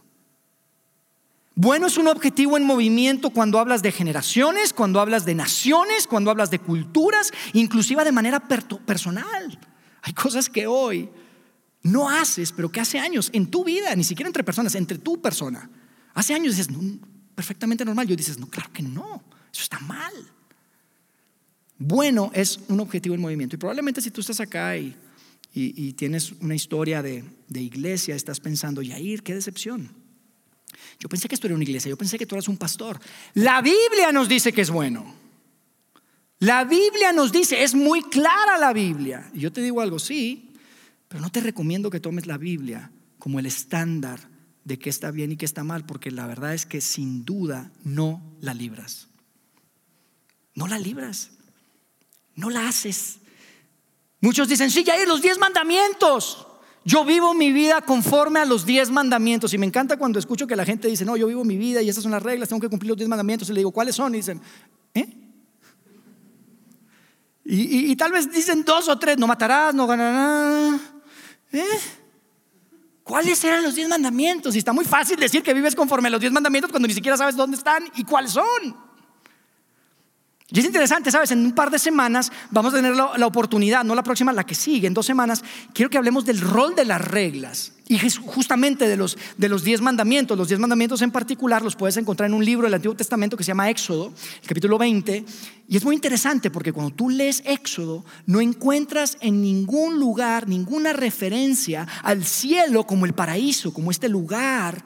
Bueno 1.56 1.88
es 1.88 1.98
un 1.98 2.10
objetivo 2.10 2.58
en 2.58 2.66
movimiento 2.66 3.30
cuando 3.30 3.60
hablas 3.60 3.82
de 3.82 3.94
generaciones, 3.94 4.74
cuando 4.74 5.00
hablas 5.00 5.24
de 5.24 5.36
naciones, 5.36 6.06
cuando 6.06 6.30
hablas 6.30 6.52
de 6.52 6.60
culturas, 6.60 7.32
inclusive 7.54 8.04
de 8.04 8.12
manera 8.12 8.42
personal. 8.42 9.60
Hay 10.02 10.14
cosas 10.14 10.50
que 10.50 10.68
hoy 10.68 11.10
no 11.82 12.10
haces, 12.10 12.52
pero 12.52 12.70
que 12.70 12.82
hace 12.82 13.00
años 13.00 13.30
en 13.32 13.48
tu 13.48 13.64
vida, 13.64 13.96
ni 13.96 14.04
siquiera 14.04 14.28
entre 14.28 14.44
personas, 14.44 14.76
entre 14.76 14.98
tu 14.98 15.22
persona. 15.22 15.70
Hace 16.14 16.34
años 16.34 16.58
dices, 16.58 16.76
perfectamente 17.36 17.86
normal. 17.86 18.06
Yo 18.06 18.18
dices, 18.18 18.38
no, 18.38 18.48
claro 18.48 18.72
que 18.74 18.84
no, 18.84 19.24
eso 19.54 19.64
está 19.64 19.80
mal. 19.80 20.14
Bueno 21.78 22.32
es 22.34 22.60
un 22.68 22.82
objetivo 22.82 23.16
en 23.16 23.22
movimiento. 23.22 23.56
Y 23.56 23.60
probablemente 23.60 24.02
si 24.02 24.12
tú 24.12 24.20
estás 24.20 24.42
acá 24.42 24.76
y, 24.78 24.94
tienes 25.94 26.34
una 26.42 26.54
historia 26.54 27.02
de, 27.02 27.24
de 27.48 27.62
iglesia, 27.62 28.14
estás 28.14 28.42
pensando, 28.42 28.82
Yair, 28.82 29.24
qué 29.24 29.34
decepción. 29.34 30.05
Yo 31.00 31.10
pensé 31.10 31.28
que 31.28 31.36
esto 31.36 31.48
era 31.48 31.56
una 31.56 31.64
iglesia, 31.64 31.90
yo 31.90 31.98
pensé 31.98 32.18
que 32.18 32.26
tú 32.26 32.36
eras 32.36 32.48
un 32.48 32.58
pastor. 32.58 33.00
La 33.34 33.62
Biblia 33.62 34.12
nos 34.12 34.28
dice 34.28 34.54
que 34.54 34.62
es 34.62 34.70
bueno. 34.70 35.14
La 36.40 36.64
Biblia 36.64 37.12
nos 37.14 37.32
dice, 37.32 37.64
es 37.64 37.74
muy 37.74 38.04
clara 38.04 38.58
la 38.58 38.74
Biblia. 38.74 39.30
Y 39.34 39.40
yo 39.40 39.52
te 39.52 39.62
digo 39.62 39.82
algo, 39.82 40.00
sí, 40.00 40.54
pero 41.08 41.22
no 41.22 41.32
te 41.32 41.40
recomiendo 41.40 41.90
que 41.90 42.00
tomes 42.00 42.28
la 42.28 42.38
Biblia 42.38 42.92
como 43.20 43.40
el 43.40 43.46
estándar 43.46 44.20
de 44.64 44.78
qué 44.80 44.90
está 44.90 45.12
bien 45.12 45.32
y 45.32 45.38
qué 45.38 45.46
está 45.46 45.64
mal, 45.64 45.86
porque 45.86 46.12
la 46.12 46.28
verdad 46.28 46.54
es 46.54 46.66
que 46.66 46.82
sin 46.82 47.24
duda 47.24 47.72
no 47.84 48.22
la 48.42 48.54
libras. 48.54 49.08
No 50.54 50.68
la 50.68 50.80
libras. 50.80 51.32
No 52.36 52.50
la 52.50 52.68
haces. 52.68 53.20
Muchos 54.22 54.48
dicen, 54.48 54.72
sí, 54.72 54.84
ya 54.84 54.94
hay 54.94 55.06
los 55.06 55.22
diez 55.22 55.38
mandamientos. 55.38 56.48
Yo 56.88 57.04
vivo 57.04 57.34
mi 57.34 57.52
vida 57.52 57.82
conforme 57.82 58.40
a 58.40 58.46
los 58.46 58.64
diez 58.64 58.92
mandamientos. 58.92 59.52
Y 59.56 59.58
me 59.58 59.66
encanta 59.66 59.98
cuando 59.98 60.20
escucho 60.20 60.46
que 60.46 60.56
la 60.56 60.64
gente 60.64 60.88
dice, 60.88 61.04
no, 61.04 61.18
yo 61.18 61.26
vivo 61.26 61.44
mi 61.44 61.58
vida 61.58 61.82
y 61.82 61.90
esas 61.90 62.04
son 62.04 62.12
las 62.12 62.22
reglas, 62.22 62.48
tengo 62.48 62.62
que 62.62 62.70
cumplir 62.70 62.90
los 62.90 62.98
diez 62.98 63.10
mandamientos. 63.10 63.50
Y 63.50 63.54
le 63.54 63.62
digo, 63.62 63.72
¿cuáles 63.72 63.96
son? 63.96 64.14
Y 64.14 64.18
dicen, 64.18 64.40
¿eh? 64.94 65.08
Y, 67.44 67.96
tal 67.96 68.12
vez 68.12 68.32
dicen 68.32 68.64
dos 68.64 68.88
o 68.88 68.98
tres, 68.98 69.18
no 69.18 69.26
matarás, 69.26 69.74
no 69.74 69.88
ganarás. 69.88 70.80
¿Eh? 71.52 71.64
¿Cuáles 73.04 73.44
eran 73.44 73.64
los 73.64 73.76
diez 73.76 73.90
mandamientos? 73.90 74.56
Y 74.56 74.60
está 74.60 74.72
muy 74.72 74.86
fácil 74.86 75.20
decir 75.20 75.42
que 75.42 75.54
vives 75.54 75.76
conforme 75.76 76.08
a 76.08 76.12
los 76.12 76.20
diez 76.20 76.32
mandamientos 76.32 76.72
cuando 76.72 76.88
ni 76.88 76.94
siquiera 76.94 77.18
sabes 77.18 77.36
dónde 77.36 77.58
están 77.58 77.84
y 77.96 78.04
cuáles 78.04 78.32
son. 78.32 78.85
Y 80.52 80.60
es 80.60 80.66
interesante, 80.66 81.10
¿sabes? 81.10 81.32
En 81.32 81.40
un 81.40 81.54
par 81.54 81.72
de 81.72 81.80
semanas 81.80 82.32
vamos 82.52 82.72
a 82.72 82.78
tener 82.78 82.96
la, 82.96 83.26
oportunidad, 83.26 83.84
no 83.84 83.96
la 83.96 84.04
próxima, 84.04 84.32
la 84.32 84.46
que 84.46 84.54
sigue, 84.54 84.86
en 84.86 84.94
dos 84.94 85.08
semanas, 85.08 85.44
quiero 85.74 85.90
que 85.90 85.98
hablemos 85.98 86.24
del 86.24 86.40
rol 86.40 86.76
de 86.76 86.86
las 86.86 87.02
reglas 87.02 87.72
y 87.88 87.98
justamente 87.98 88.88
de 88.88 88.96
los, 88.96 89.18
de 89.38 89.50
los 89.50 89.64
diez 89.64 89.82
mandamientos. 89.82 90.38
Los 90.38 90.48
diez 90.48 90.60
mandamientos 90.60 91.02
en 91.02 91.10
particular 91.10 91.64
los 91.64 91.76
puedes 91.76 91.98
encontrar 91.98 92.30
en 92.30 92.36
un 92.36 92.46
libro 92.46 92.68
del 92.68 92.76
Antiguo 92.76 92.96
Testamento 92.96 93.36
que 93.36 93.44
se 93.44 93.50
llama 93.50 93.72
Éxodo, 93.72 94.14
el 94.44 94.48
capítulo 94.48 94.78
20. 94.78 95.26
Y 95.68 95.78
es 95.78 95.84
muy 95.84 95.96
interesante 95.96 96.52
porque 96.52 96.72
cuando 96.72 96.94
tú 96.94 97.10
lees 97.10 97.42
Éxodo, 97.44 98.06
no 98.28 98.40
encuentras 98.40 99.18
en 99.22 99.42
ningún 99.42 100.00
lugar 100.00 100.48
ninguna 100.48 100.94
referencia 100.94 101.88
al 102.04 102.24
cielo 102.24 102.86
como 102.86 103.08
el 103.08 103.14
paraíso, 103.14 103.74
como 103.74 103.90
este 103.90 104.10
lugar 104.10 104.84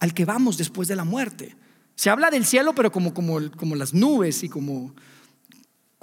al 0.00 0.14
que 0.14 0.24
vamos 0.24 0.58
después 0.58 0.88
de 0.88 0.96
la 0.96 1.04
muerte. 1.04 1.54
Se 1.96 2.10
habla 2.10 2.30
del 2.30 2.44
cielo, 2.44 2.74
pero 2.74 2.92
como, 2.92 3.12
como, 3.12 3.38
como 3.56 3.74
las 3.74 3.94
nubes 3.94 4.44
y 4.44 4.48
como, 4.48 4.94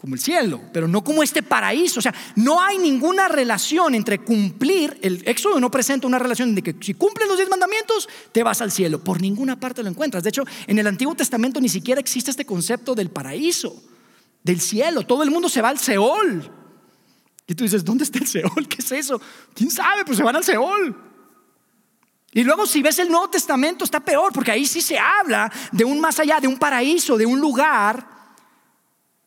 como 0.03 0.15
el 0.15 0.21
cielo, 0.21 0.59
pero 0.73 0.87
no 0.87 1.03
como 1.03 1.23
este 1.23 1.43
paraíso. 1.43 1.99
O 1.99 2.01
sea, 2.01 2.13
no 2.35 2.61
hay 2.61 2.79
ninguna 2.79 3.29
relación 3.29 3.93
entre 3.95 4.19
cumplir, 4.19 4.97
el 5.01 5.21
Éxodo 5.25 5.61
no 5.61 5.71
presenta 5.71 6.07
una 6.07 6.19
relación 6.19 6.55
de 6.55 6.63
que 6.63 6.75
si 6.81 6.95
cumples 6.95 7.27
los 7.27 7.37
diez 7.37 7.49
mandamientos, 7.49 8.09
te 8.31 8.43
vas 8.43 8.59
al 8.61 8.71
cielo. 8.71 9.03
Por 9.03 9.21
ninguna 9.21 9.59
parte 9.59 9.83
lo 9.83 9.89
encuentras. 9.89 10.23
De 10.23 10.29
hecho, 10.29 10.43
en 10.67 10.79
el 10.79 10.87
Antiguo 10.87 11.15
Testamento 11.15 11.61
ni 11.61 11.69
siquiera 11.69 12.01
existe 12.01 12.31
este 12.31 12.45
concepto 12.45 12.95
del 12.95 13.11
paraíso, 13.11 13.81
del 14.43 14.59
cielo. 14.59 15.03
Todo 15.03 15.21
el 15.21 15.29
mundo 15.29 15.47
se 15.47 15.61
va 15.61 15.69
al 15.69 15.77
Seol. 15.77 16.51
Y 17.45 17.53
tú 17.53 17.63
dices, 17.63 17.85
¿dónde 17.85 18.03
está 18.03 18.17
el 18.17 18.27
Seol? 18.27 18.67
¿Qué 18.67 18.77
es 18.79 18.91
eso? 18.91 19.21
¿Quién 19.53 19.69
sabe? 19.69 20.03
Pues 20.05 20.17
se 20.17 20.23
van 20.23 20.35
al 20.35 20.43
Seol. 20.43 21.12
Y 22.33 22.43
luego 22.43 22.65
si 22.65 22.81
ves 22.81 22.99
el 22.99 23.09
Nuevo 23.09 23.29
Testamento 23.29 23.85
está 23.85 23.99
peor, 23.99 24.33
porque 24.33 24.51
ahí 24.51 24.65
sí 24.65 24.81
se 24.81 24.97
habla 24.97 25.51
de 25.71 25.85
un 25.85 25.99
más 25.99 26.19
allá, 26.19 26.39
de 26.39 26.47
un 26.47 26.57
paraíso, 26.57 27.17
de 27.17 27.25
un 27.25 27.39
lugar. 27.39 28.07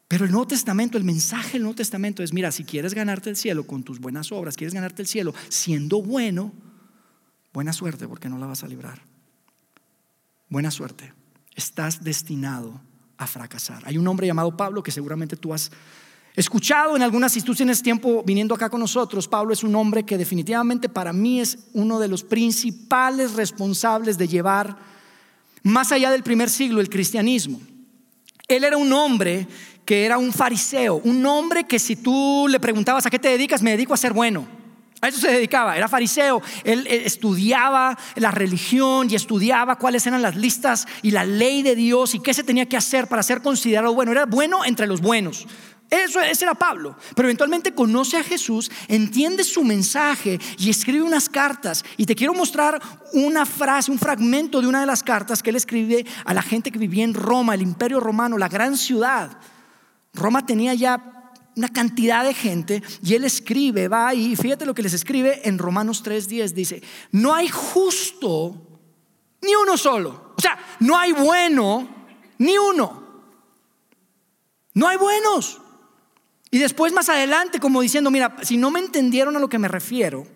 Pero 0.08 0.24
el 0.24 0.30
Nuevo 0.30 0.46
Testamento, 0.46 0.98
el 0.98 1.04
mensaje 1.04 1.52
del 1.52 1.62
Nuevo 1.62 1.76
Testamento 1.76 2.22
es, 2.22 2.32
mira, 2.32 2.50
si 2.52 2.64
quieres 2.64 2.94
ganarte 2.94 3.30
el 3.30 3.36
cielo 3.36 3.66
con 3.66 3.82
tus 3.82 4.00
buenas 4.00 4.32
obras, 4.32 4.56
quieres 4.56 4.74
ganarte 4.74 5.02
el 5.02 5.08
cielo 5.08 5.34
siendo 5.48 6.02
bueno, 6.02 6.52
buena 7.52 7.72
suerte 7.72 8.06
porque 8.08 8.28
no 8.28 8.38
la 8.38 8.46
vas 8.46 8.64
a 8.64 8.68
librar. 8.68 9.00
Buena 10.48 10.70
suerte. 10.70 11.12
Estás 11.54 12.04
destinado 12.04 12.80
a 13.18 13.26
fracasar. 13.26 13.82
Hay 13.84 13.98
un 13.98 14.06
hombre 14.06 14.26
llamado 14.26 14.56
Pablo 14.56 14.82
que 14.82 14.90
seguramente 14.92 15.36
tú 15.36 15.54
has 15.54 15.70
escuchado 16.36 16.96
en 16.96 17.02
algunas 17.02 17.34
instituciones 17.34 17.82
tiempo 17.82 18.22
viniendo 18.24 18.54
acá 18.54 18.68
con 18.68 18.80
nosotros, 18.80 19.26
Pablo 19.26 19.52
es 19.52 19.64
un 19.64 19.74
hombre 19.74 20.04
que 20.04 20.18
definitivamente 20.18 20.88
para 20.88 21.12
mí 21.12 21.40
es 21.40 21.58
uno 21.72 21.98
de 21.98 22.08
los 22.08 22.24
principales 22.24 23.32
responsables 23.34 24.18
de 24.18 24.28
llevar 24.28 24.76
más 25.62 25.92
allá 25.92 26.10
del 26.10 26.22
primer 26.22 26.50
siglo 26.50 26.80
el 26.80 26.90
cristianismo. 26.90 27.60
Él 28.48 28.64
era 28.64 28.76
un 28.76 28.92
hombre 28.92 29.48
que 29.84 30.04
era 30.04 30.18
un 30.18 30.32
fariseo, 30.32 31.00
un 31.04 31.24
hombre 31.24 31.64
que 31.64 31.78
si 31.78 31.96
tú 31.96 32.46
le 32.48 32.60
preguntabas 32.60 33.06
a 33.06 33.10
qué 33.10 33.18
te 33.18 33.28
dedicas, 33.28 33.62
me 33.62 33.70
dedico 33.70 33.94
a 33.94 33.96
ser 33.96 34.12
bueno. 34.12 34.46
A 35.00 35.08
eso 35.08 35.20
se 35.20 35.30
dedicaba, 35.30 35.76
era 35.76 35.88
fariseo. 35.88 36.42
Él 36.64 36.86
estudiaba 36.86 37.96
la 38.16 38.30
religión 38.30 39.08
y 39.10 39.14
estudiaba 39.14 39.76
cuáles 39.76 40.06
eran 40.06 40.22
las 40.22 40.36
listas 40.36 40.86
y 41.02 41.10
la 41.10 41.24
ley 41.24 41.62
de 41.62 41.76
Dios 41.76 42.14
y 42.14 42.20
qué 42.20 42.32
se 42.32 42.44
tenía 42.44 42.66
que 42.66 42.76
hacer 42.76 43.06
para 43.06 43.22
ser 43.22 43.42
considerado 43.42 43.94
bueno. 43.94 44.12
Era 44.12 44.26
bueno 44.26 44.64
entre 44.64 44.86
los 44.86 45.00
buenos. 45.00 45.46
Eso, 45.88 46.20
ese 46.20 46.44
era 46.44 46.54
Pablo. 46.54 46.96
Pero 47.14 47.28
eventualmente 47.28 47.74
conoce 47.74 48.16
a 48.16 48.24
Jesús, 48.24 48.70
entiende 48.88 49.44
su 49.44 49.62
mensaje 49.62 50.40
y 50.58 50.70
escribe 50.70 51.02
unas 51.02 51.28
cartas. 51.28 51.84
Y 51.96 52.06
te 52.06 52.16
quiero 52.16 52.34
mostrar 52.34 52.80
una 53.12 53.46
frase, 53.46 53.90
un 53.90 53.98
fragmento 53.98 54.60
de 54.60 54.66
una 54.66 54.80
de 54.80 54.86
las 54.86 55.02
cartas 55.02 55.42
que 55.42 55.50
él 55.50 55.56
escribe 55.56 56.04
a 56.24 56.34
la 56.34 56.42
gente 56.42 56.72
que 56.72 56.78
vivía 56.78 57.04
en 57.04 57.14
Roma, 57.14 57.54
el 57.54 57.62
imperio 57.62 58.00
romano, 58.00 58.38
la 58.38 58.48
gran 58.48 58.76
ciudad. 58.76 59.38
Roma 60.12 60.44
tenía 60.44 60.74
ya 60.74 61.32
una 61.54 61.68
cantidad 61.68 62.24
de 62.24 62.34
gente 62.34 62.82
y 63.02 63.14
él 63.14 63.24
escribe, 63.24 63.88
va 63.88 64.08
ahí, 64.08 64.36
fíjate 64.36 64.66
lo 64.66 64.74
que 64.74 64.82
les 64.82 64.92
escribe 64.92 65.40
en 65.48 65.58
Romanos 65.58 66.04
3:10, 66.04 66.52
dice, 66.52 66.82
no 67.12 67.34
hay 67.34 67.48
justo 67.48 68.66
ni 69.40 69.54
uno 69.54 69.76
solo. 69.76 70.34
O 70.36 70.40
sea, 70.40 70.58
no 70.80 70.98
hay 70.98 71.12
bueno 71.12 71.88
ni 72.38 72.58
uno. 72.58 73.04
No 74.74 74.88
hay 74.88 74.98
buenos. 74.98 75.60
Y 76.56 76.58
después 76.58 76.90
más 76.94 77.10
adelante, 77.10 77.60
como 77.60 77.82
diciendo, 77.82 78.10
mira, 78.10 78.34
si 78.40 78.56
no 78.56 78.70
me 78.70 78.80
entendieron 78.80 79.36
a 79.36 79.38
lo 79.38 79.46
que 79.46 79.58
me 79.58 79.68
refiero, 79.68 80.26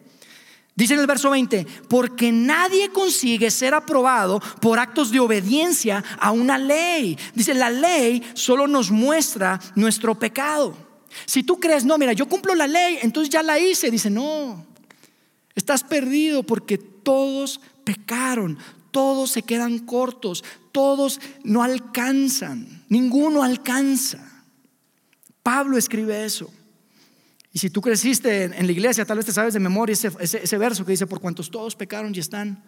dice 0.75 0.93
en 0.93 1.01
el 1.01 1.07
verso 1.07 1.31
20, 1.31 1.67
porque 1.89 2.31
nadie 2.31 2.91
consigue 2.91 3.51
ser 3.51 3.73
aprobado 3.73 4.39
por 4.61 4.79
actos 4.79 5.11
de 5.11 5.19
obediencia 5.19 6.05
a 6.19 6.31
una 6.33 6.59
ley. 6.59 7.17
Dice, 7.35 7.55
la 7.55 7.71
ley 7.71 8.23
solo 8.35 8.67
nos 8.67 8.91
muestra 8.91 9.59
nuestro 9.77 10.19
pecado. 10.19 10.77
Si 11.25 11.43
tú 11.43 11.59
crees, 11.59 11.87
no, 11.87 11.97
mira, 11.97 12.13
yo 12.13 12.29
cumplo 12.29 12.55
la 12.55 12.67
ley, 12.67 12.99
entonces 13.01 13.31
ya 13.31 13.43
la 13.43 13.59
hice, 13.59 13.91
dice, 13.91 14.11
no, 14.11 14.67
estás 15.55 15.83
perdido 15.83 16.43
porque 16.43 16.77
todos 16.77 17.63
pecaron, 17.83 18.59
todos 18.91 19.31
se 19.31 19.41
quedan 19.41 19.79
cortos, 19.79 20.45
todos 20.71 21.19
no 21.45 21.63
alcanzan, 21.63 22.85
ninguno 22.91 23.43
alcanza. 23.43 24.30
Pablo 25.43 25.77
escribe 25.77 26.25
eso. 26.25 26.53
Y 27.53 27.59
si 27.59 27.71
tú 27.71 27.81
creciste 27.81 28.45
en, 28.45 28.67
la 28.67 28.73
iglesia, 28.73 29.05
tal 29.05 29.17
vez 29.17 29.27
te 29.27 29.33
sabes 29.33 29.55
de 29.55 29.61
memoria 29.61 29.93
ese, 29.93 30.11
ese 30.21 30.59
verso 30.59 30.85
que 30.85 30.93
dice, 30.93 31.07
por 31.07 31.21
cuantos 31.21 31.51
todos 31.51 31.75
pecaron 31.75 32.15
y 32.15 32.21
están 32.21 32.63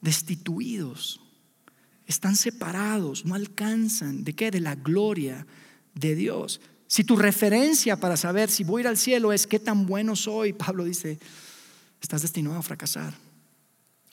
destituidos, 0.00 1.20
están 2.06 2.36
separados, 2.36 3.24
no 3.24 3.34
alcanzan. 3.34 4.24
¿De 4.24 4.34
qué? 4.34 4.50
De 4.50 4.60
la 4.60 4.76
gloria 4.76 5.46
de 5.94 6.14
Dios. 6.14 6.60
Si 6.86 7.04
tu 7.04 7.16
referencia 7.16 7.96
para 7.98 8.16
saber 8.16 8.50
si 8.50 8.64
voy 8.64 8.80
a 8.80 8.82
ir 8.82 8.88
al 8.88 8.96
cielo 8.96 9.32
es 9.32 9.46
qué 9.46 9.58
tan 9.58 9.86
bueno 9.86 10.16
soy, 10.16 10.52
Pablo 10.52 10.84
dice, 10.84 11.18
estás 12.00 12.22
destinado 12.22 12.56
a 12.56 12.62
fracasar. 12.62 13.14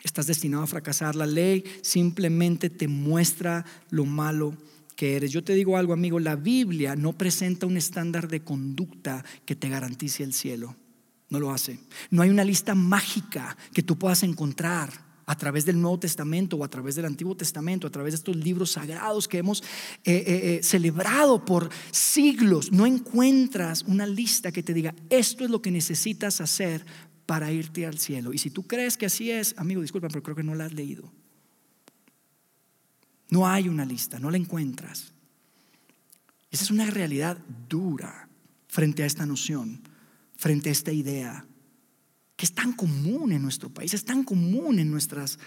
Estás 0.03 0.27
destinado 0.27 0.63
a 0.63 0.67
fracasar. 0.67 1.15
La 1.15 1.25
ley 1.25 1.63
simplemente 1.81 2.69
te 2.69 2.87
muestra 2.87 3.65
lo 3.89 4.05
malo 4.05 4.55
que 4.97 5.15
eres. 5.15 5.31
Yo 5.31 5.43
te 5.43 5.53
digo 5.53 5.77
algo, 5.77 5.93
amigo, 5.93 6.19
la 6.19 6.35
Biblia 6.35 6.97
no 6.97 7.13
presenta 7.13 7.67
un 7.67 7.77
estándar 7.77 8.27
de 8.27 8.41
conducta 8.41 9.23
que 9.45 9.55
te 9.55 9.69
garantice 9.69 10.23
el 10.23 10.33
cielo. 10.33 10.75
No 11.29 11.39
lo 11.39 11.51
hace. 11.51 11.79
No 12.09 12.23
hay 12.23 12.29
una 12.29 12.43
lista 12.43 12.73
mágica 12.73 13.55
que 13.73 13.83
tú 13.83 13.97
puedas 13.97 14.23
encontrar 14.23 14.89
a 15.27 15.37
través 15.37 15.65
del 15.65 15.79
Nuevo 15.79 15.99
Testamento 15.99 16.55
o 16.57 16.63
a 16.63 16.69
través 16.69 16.95
del 16.95 17.05
Antiguo 17.05 17.35
Testamento, 17.35 17.85
a 17.85 17.91
través 17.91 18.13
de 18.13 18.15
estos 18.15 18.35
libros 18.35 18.71
sagrados 18.71 19.27
que 19.27 19.37
hemos 19.37 19.61
eh, 19.61 19.65
eh, 20.05 20.23
eh, 20.25 20.59
celebrado 20.63 21.45
por 21.45 21.69
siglos, 21.91 22.71
no 22.71 22.85
encuentras 22.85 23.83
una 23.83 24.07
lista 24.07 24.51
que 24.51 24.63
te 24.63 24.73
diga, 24.73 24.95
esto 25.09 25.43
es 25.43 25.51
lo 25.51 25.61
que 25.61 25.69
necesitas 25.69 26.41
hacer 26.41 26.85
para 27.25 27.51
irte 27.51 27.85
al 27.85 27.99
cielo. 27.99 28.33
Y 28.33 28.37
si 28.39 28.49
tú 28.49 28.65
crees 28.65 28.97
que 28.97 29.05
así 29.05 29.29
es, 29.29 29.53
amigo, 29.57 29.81
disculpa, 29.81 30.07
pero 30.07 30.23
creo 30.23 30.35
que 30.35 30.43
no 30.43 30.55
la 30.55 30.65
has 30.65 30.73
leído. 30.73 31.11
No 33.29 33.47
hay 33.47 33.67
una 33.67 33.85
lista, 33.85 34.19
no 34.19 34.31
la 34.31 34.37
encuentras. 34.37 35.13
Esa 36.51 36.63
es 36.63 36.71
una 36.71 36.85
realidad 36.85 37.37
dura 37.67 38.29
frente 38.67 39.03
a 39.03 39.05
esta 39.05 39.25
noción, 39.25 39.81
frente 40.35 40.69
a 40.69 40.71
esta 40.71 40.91
idea 40.91 41.45
que 42.37 42.45
es 42.45 42.53
tan 42.53 42.71
común 42.71 43.31
en 43.31 43.41
nuestro 43.41 43.69
país, 43.69 43.93
es 43.95 44.05
tan 44.05 44.23
común 44.23 44.77
en, 44.77 44.91
nuestras, 44.91 45.39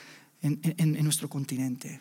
en, 0.43 1.05
nuestro 1.05 1.29
continente. 1.29 2.01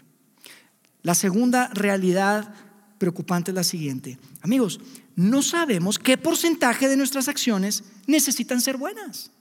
La 1.04 1.14
segunda 1.14 1.68
realidad 1.68 2.54
preocupante 2.98 3.52
es 3.52 3.56
la 3.56 3.64
siguiente. 3.64 4.18
Amigos, 4.42 4.82
no 5.16 5.44
sabemos 5.44 6.00
qué 6.00 6.18
porcentaje 6.18 6.90
de 6.90 6.98
nuestras 6.98 7.28
acciones 7.28 7.84
necesitan 8.08 8.60
ser 8.62 8.78
buenas. 8.78 9.32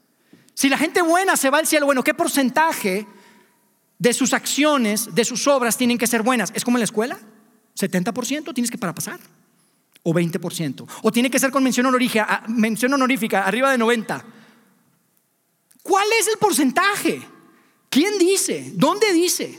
Si 0.52 0.68
la 0.68 0.76
gente 0.76 1.00
buena 1.00 1.35
se 1.37 1.49
va 1.49 1.59
al 1.59 1.66
cielo, 1.66 1.87
bueno, 1.87 2.04
¿qué 2.04 2.12
porcentaje 2.12 3.07
de 3.98 4.12
sus 4.12 4.32
acciones, 4.32 5.14
de 5.14 5.24
sus 5.24 5.46
obras 5.46 5.76
tienen 5.76 5.98
que 5.98 6.06
ser 6.06 6.22
buenas? 6.22 6.52
¿Es 6.54 6.64
como 6.64 6.76
en 6.76 6.80
la 6.80 6.84
escuela? 6.84 7.18
¿70% 7.78 8.54
tienes 8.54 8.70
que 8.70 8.78
para 8.78 8.94
pasar? 8.94 9.18
¿O 10.02 10.12
20%? 10.12 10.86
¿O 11.02 11.12
tiene 11.12 11.30
que 11.30 11.38
ser 11.38 11.50
con 11.50 11.62
mención 11.62 11.86
honorífica, 11.86 12.44
mención 12.48 12.92
honorífica 12.92 13.44
arriba 13.44 13.70
de 13.70 13.78
90? 13.78 14.24
¿Cuál 15.82 16.06
es 16.20 16.28
el 16.28 16.38
porcentaje? 16.38 17.22
¿Quién 17.88 18.18
dice? 18.18 18.72
¿Dónde 18.74 19.12
dice? 19.12 19.58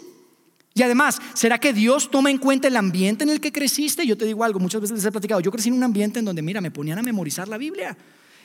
Y 0.74 0.84
además, 0.84 1.20
¿será 1.34 1.60
que 1.60 1.74
Dios 1.74 2.10
toma 2.10 2.32
en 2.32 2.38
cuenta 2.38 2.68
el 2.68 2.78
ambiente 2.78 3.24
en 3.24 3.30
el 3.32 3.42
que 3.42 3.52
creciste? 3.52 4.06
Yo 4.06 4.18
te 4.18 4.26
digo 4.26 4.44
algo, 4.44 4.60
muchas 4.60 4.80
veces 4.80 4.98
les 4.98 5.06
he 5.06 5.12
platicado, 5.12 5.42
yo 5.42 5.52
crecí 5.52 5.70
en 5.70 5.76
un 5.76 5.84
ambiente 5.84 6.20
en 6.20 6.26
donde, 6.26 6.42
mira, 6.42 6.62
me 6.62 6.72
ponían 6.72 7.00
a 7.00 7.02
memorizar 7.02 7.48
la 7.48 7.58
Biblia. 7.58 7.98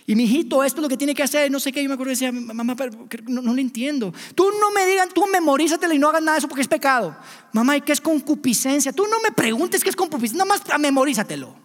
Y 0.06 0.14
mi 0.14 0.24
hijito, 0.24 0.62
esto 0.62 0.80
es 0.80 0.82
lo 0.82 0.88
que 0.88 0.98
tiene 0.98 1.14
que 1.14 1.22
hacer, 1.22 1.50
no 1.50 1.58
sé 1.58 1.72
qué, 1.72 1.82
yo 1.82 1.88
me 1.88 1.94
acuerdo 1.94 2.12
y 2.12 2.14
decía, 2.14 2.30
mamá, 2.30 2.76
no, 3.26 3.40
no, 3.40 3.56
entiendo. 3.56 4.12
Tú 4.34 4.50
no 4.60 4.70
me 4.70 4.84
digan, 4.86 5.08
tú 5.08 5.26
memorízatela 5.26 5.94
y 5.94 5.98
no 5.98 6.10
hagas 6.10 6.22
nada 6.22 6.32
de 6.34 6.38
eso 6.40 6.48
porque 6.48 6.60
es 6.60 6.68
pecado. 6.68 7.16
Mamá, 7.52 7.78
¿y 7.78 7.80
qué 7.80 7.92
es 7.92 8.02
concupiscencia? 8.02 8.92
Tú 8.92 9.06
no 9.06 9.20
me 9.20 9.32
preguntes 9.32 9.82
qué 9.82 9.88
es 9.88 9.96
concupiscencia, 9.96 10.44
nada 10.44 10.58
más 10.58 10.78
memorízatelo. 10.78 11.64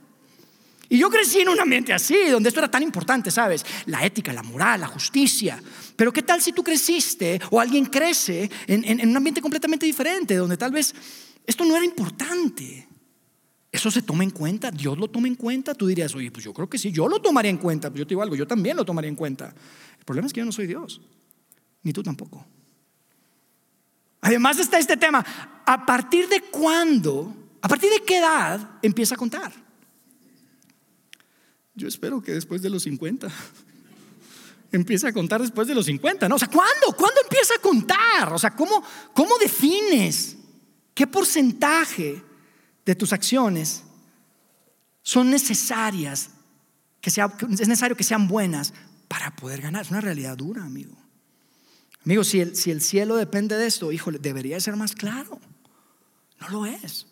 Y 0.91 0.98
yo 0.98 1.10
crecí 1.12 1.41
en 1.41 1.50
un 1.50 1.60
ambiente 1.60 1.93
así, 1.93 2.15
donde 2.31 2.50
esto 2.50 2.62
era 2.62 2.72
tan 2.72 2.81
importante, 2.81 3.29
¿sabes? 3.29 3.63
La 3.86 4.03
ética, 4.03 4.34
la 4.34 4.41
moral, 4.41 4.81
la 4.81 4.88
justicia. 4.88 5.62
Pero 5.96 6.12
¿qué 6.12 6.24
tal 6.24 6.41
si 6.41 6.51
tú 6.51 6.63
creciste 6.63 7.39
o 7.51 7.60
alguien 7.60 7.86
crece 7.86 8.50
en, 8.65 9.08
un 9.08 9.15
ambiente 9.15 9.39
completamente 9.39 9.86
diferente, 9.86 10.36
donde 10.36 10.58
tal 10.58 10.72
vez 10.72 10.96
esto 11.46 11.63
no 11.63 11.75
era 11.75 11.86
importante? 11.86 12.88
¿Eso 13.72 13.92
se 13.92 14.02
toma 14.02 14.24
en 14.24 14.32
cuenta? 14.32 14.72
¿Dios 14.72 14.98
lo 14.98 15.08
toma 15.08 15.28
en 15.28 15.36
cuenta? 15.36 15.76
Tú 15.76 15.86
dirías, 15.88 16.16
oye, 16.16 16.32
pues 16.32 16.44
yo 16.44 16.54
creo 16.54 16.68
que 16.68 16.78
sí, 16.78 16.92
yo 16.92 17.08
lo 17.08 17.20
tomaría 17.20 17.52
en 17.52 17.58
cuenta. 17.58 17.90
Pues 17.90 18.00
yo 18.00 18.06
te 18.06 18.10
digo 18.10 18.24
algo, 18.24 18.36
yo 18.36 18.48
también 18.48 18.76
lo 18.76 18.84
tomaría 18.84 19.10
en 19.10 19.16
cuenta. 19.16 19.54
El 19.98 20.06
problema 20.06 20.26
es 20.26 20.34
que 20.34 20.40
yo 20.40 20.46
no 20.46 20.52
soy 20.52 20.66
Dios, 20.66 21.02
ni 21.84 21.94
tú 21.94 22.02
tampoco. 22.02 22.46
Además 24.22 24.58
está 24.60 24.80
este 24.80 24.98
tema, 24.98 25.24
¿a 25.66 25.86
partir 25.86 26.28
de 26.28 26.42
cuándo, 26.42 27.34
a 27.62 27.68
partir 27.68 27.92
de 27.92 28.04
qué 28.04 28.18
edad 28.18 28.80
empieza 28.82 29.16
a 29.16 29.18
contar? 29.18 29.54
Yo 31.76 31.88
espero 31.88 32.22
que 32.22 32.34
después 32.34 32.62
de 32.62 32.70
los 32.70 32.84
50 32.84 33.30
empiece 34.72 35.08
a 35.08 35.14
contar 35.14 35.42
después 35.42 35.68
de 35.68 35.76
los 35.76 35.86
50, 35.86 36.28
¿no? 36.28 36.36
O 36.36 36.40
sea, 36.40 36.50
¿cuándo? 36.50 36.88
¿Cuándo 36.98 37.22
empieza 37.22 37.54
a 37.54 37.62
contar? 37.62 38.34
O 38.34 38.40
sea, 38.40 38.56
¿cómo, 38.56 38.84
cómo 39.14 39.38
defines 39.38 40.38
qué 40.94 41.08
porcentaje 41.08 42.28
de 42.89 42.96
tus 42.96 43.13
acciones 43.13 43.84
son 45.03 45.29
necesarias, 45.29 46.31
que 47.00 47.12
sea, 47.12 47.31
es 47.51 47.67
necesario 47.67 47.96
que 47.96 48.03
sean 48.03 48.27
buenas 48.27 48.74
para 49.07 49.35
poder 49.35 49.61
ganar? 49.61 49.83
Es 49.83 49.92
una 49.92 50.01
realidad 50.01 50.35
dura, 50.35 50.64
amigo. 50.64 50.98
Amigo, 52.03 52.24
si 52.24 52.40
el, 52.40 52.55
si 52.55 52.72
el 52.72 52.81
cielo 52.81 53.16
depende 53.16 53.57
de 53.57 53.68
esto, 53.68 53.92
híjole, 53.92 54.18
debería 54.18 54.59
ser 54.59 54.75
más 54.75 54.94
claro. 54.94 55.40
No 56.42 56.50
lo 56.50 56.66
es. 56.66 57.05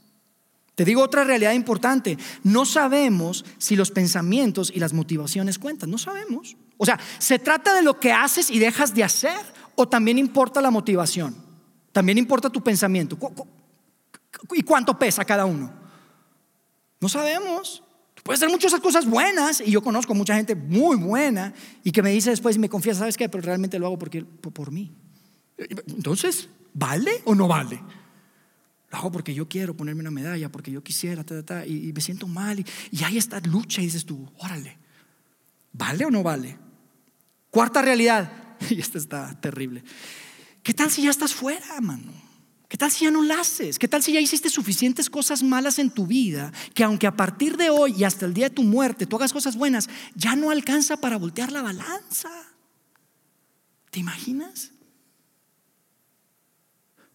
Te 0.73 0.83
digo 0.83 1.03
otra 1.03 1.23
realidad 1.23 1.53
importante. 1.53 2.17
No 2.41 2.65
sabemos 2.65 3.45
si 3.59 3.75
los 3.75 3.91
pensamientos 3.91 4.71
y 4.73 4.79
las 4.79 4.93
motivaciones 4.93 5.59
cuentan. 5.59 5.91
No 5.91 5.99
sabemos. 5.99 6.57
O 6.77 6.87
sea, 6.87 6.99
¿se 7.19 7.37
trata 7.37 7.75
de 7.75 7.83
lo 7.83 7.99
que 7.99 8.11
haces 8.11 8.49
y 8.49 8.57
dejas 8.57 8.95
de 8.95 9.03
hacer 9.03 9.37
o 9.75 9.87
también 9.87 10.17
importa 10.17 10.59
la 10.59 10.71
motivación? 10.71 11.35
También 11.91 12.17
importa 12.17 12.49
tu 12.49 12.63
pensamiento. 12.63 13.15
¿Y 14.53 14.63
cuánto 14.63 14.97
pesa 14.97 15.25
cada 15.25 15.45
uno? 15.45 15.71
No 16.99 17.09
sabemos. 17.09 17.83
Puedes 18.23 18.41
hacer 18.41 18.49
muchas 18.49 18.73
cosas 18.81 19.05
buenas 19.05 19.61
y 19.61 19.71
yo 19.71 19.81
conozco 19.81 20.13
mucha 20.13 20.35
gente 20.35 20.55
muy 20.55 20.97
buena 20.97 21.53
y 21.83 21.91
que 21.91 22.01
me 22.01 22.11
dice 22.11 22.29
después 22.29 22.55
y 22.55 22.59
me 22.59 22.69
confiesa, 22.69 22.99
¿sabes 22.99 23.15
qué? 23.15 23.29
Pero 23.29 23.43
realmente 23.43 23.79
lo 23.79 23.85
hago 23.85 23.97
porque, 23.97 24.23
por 24.23 24.71
mí. 24.71 24.91
Entonces, 25.57 26.49
¿vale 26.73 27.21
o 27.25 27.35
no 27.35 27.47
vale? 27.47 27.81
Lo 28.89 28.97
hago 28.97 29.11
porque 29.11 29.33
yo 29.33 29.47
quiero 29.47 29.75
ponerme 29.75 30.01
una 30.01 30.11
medalla, 30.11 30.49
porque 30.51 30.71
yo 30.71 30.83
quisiera, 30.83 31.23
y, 31.65 31.93
me 31.93 32.01
siento 32.01 32.27
mal. 32.27 32.59
Y, 32.59 32.65
y 32.91 33.03
hay 33.03 33.17
esta 33.17 33.39
lucha 33.39 33.81
y 33.81 33.85
dices 33.85 34.05
tú, 34.05 34.29
órale, 34.39 34.77
¿vale 35.73 36.05
o 36.05 36.11
no 36.11 36.23
vale? 36.23 36.57
Cuarta 37.49 37.81
realidad, 37.81 38.31
y 38.69 38.79
esta 38.79 38.97
está 38.97 39.39
terrible. 39.39 39.83
¿Qué 40.63 40.73
tal 40.73 40.91
si 40.91 41.03
ya 41.03 41.11
estás 41.11 41.33
fuera, 41.33 41.79
mano? 41.79 42.26
¿Qué 42.67 42.77
tal 42.77 42.91
si 42.91 43.05
ya 43.05 43.11
no 43.11 43.23
la 43.23 43.39
haces? 43.39 43.79
¿Qué 43.79 43.87
tal 43.87 44.03
si 44.03 44.11
ya 44.11 44.19
hiciste 44.19 44.49
suficientes 44.49 45.09
cosas 45.09 45.41
malas 45.41 45.79
en 45.79 45.89
tu 45.89 46.05
vida 46.05 46.51
que 46.73 46.83
aunque 46.83 47.07
a 47.07 47.15
partir 47.15 47.55
de 47.55 47.69
hoy 47.69 47.95
y 47.97 48.03
hasta 48.03 48.25
el 48.25 48.33
día 48.33 48.49
de 48.49 48.55
tu 48.55 48.63
muerte 48.63 49.05
tú 49.05 49.15
hagas 49.15 49.31
cosas 49.31 49.55
buenas, 49.55 49.89
ya 50.15 50.35
no 50.35 50.51
alcanza 50.51 50.97
para 50.97 51.17
voltear 51.17 51.51
la 51.51 51.61
balanza? 51.61 52.29
¿Te 53.89 53.99
imaginas? 53.99 54.71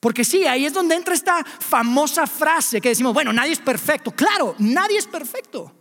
Porque 0.00 0.24
sí, 0.24 0.46
ahí 0.46 0.64
es 0.64 0.72
donde 0.72 0.96
entra 0.96 1.14
esta 1.14 1.44
famosa 1.44 2.26
frase 2.26 2.80
que 2.80 2.88
decimos, 2.88 3.12
bueno, 3.12 3.32
nadie 3.32 3.52
es 3.52 3.60
perfecto. 3.60 4.10
Claro, 4.10 4.56
nadie 4.58 4.98
es 4.98 5.06
perfecto. 5.06 5.80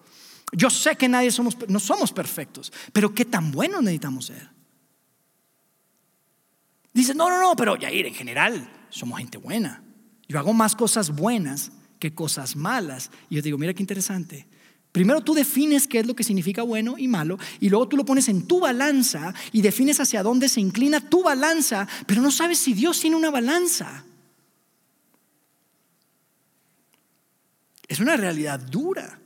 Yo 0.51 0.69
sé 0.69 0.97
que 0.97 1.07
nadie 1.07 1.31
somos, 1.31 1.57
no 1.69 1.79
somos 1.79 2.11
perfectos, 2.11 2.73
pero 2.91 3.15
qué 3.15 3.23
tan 3.23 3.51
buenos 3.51 3.81
necesitamos 3.81 4.25
ser. 4.25 4.49
Dice, 6.93 7.15
no, 7.15 7.29
no, 7.29 7.39
no, 7.39 7.55
pero 7.55 7.77
Yair, 7.77 8.05
en 8.05 8.13
general 8.13 8.80
somos 8.91 9.17
gente 9.17 9.39
buena. 9.39 9.83
Yo 10.27 10.37
hago 10.37 10.53
más 10.53 10.75
cosas 10.75 11.09
buenas 11.09 11.71
que 11.97 12.13
cosas 12.13 12.55
malas. 12.55 13.09
Y 13.29 13.35
yo 13.35 13.41
digo, 13.41 13.57
mira 13.57 13.73
qué 13.73 13.81
interesante. 13.81 14.47
Primero 14.91 15.21
tú 15.21 15.33
defines 15.33 15.87
qué 15.87 15.99
es 15.99 16.05
lo 16.05 16.15
que 16.15 16.23
significa 16.23 16.61
bueno 16.61 16.97
y 16.99 17.07
malo 17.07 17.39
y 17.59 17.69
luego 17.69 17.87
tú 17.87 17.97
lo 17.97 18.05
pones 18.05 18.29
en 18.29 18.45
tu 18.45 18.59
balanza 18.59 19.33
y 19.51 19.61
defines 19.61 19.99
hacia 19.99 20.21
dónde 20.21 20.49
se 20.49 20.61
inclina 20.61 21.09
tu 21.09 21.23
balanza, 21.23 21.87
pero 22.05 22.21
no 22.21 22.29
sabes 22.29 22.59
si 22.59 22.73
Dios 22.73 22.99
tiene 22.99 23.15
una 23.15 23.31
balanza. 23.31 24.03
es 27.91 27.99
una 27.99 28.15
realidad 28.15 28.57
dura. 28.57 29.19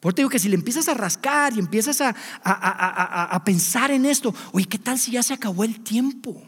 Por 0.00 0.12
te 0.12 0.22
digo 0.22 0.28
que 0.28 0.40
si 0.40 0.48
le 0.48 0.56
empiezas 0.56 0.88
a 0.88 0.94
rascar 0.94 1.52
y 1.54 1.60
empiezas 1.60 2.00
a, 2.00 2.12
a, 2.42 3.44
pensar 3.44 3.92
en 3.92 4.04
esto, 4.06 4.34
oye, 4.50 4.66
¿qué 4.66 4.78
tal 4.78 4.98
si 4.98 5.12
ya 5.12 5.22
se 5.22 5.32
acabó 5.32 5.62
el 5.62 5.78
tiempo? 5.84 6.42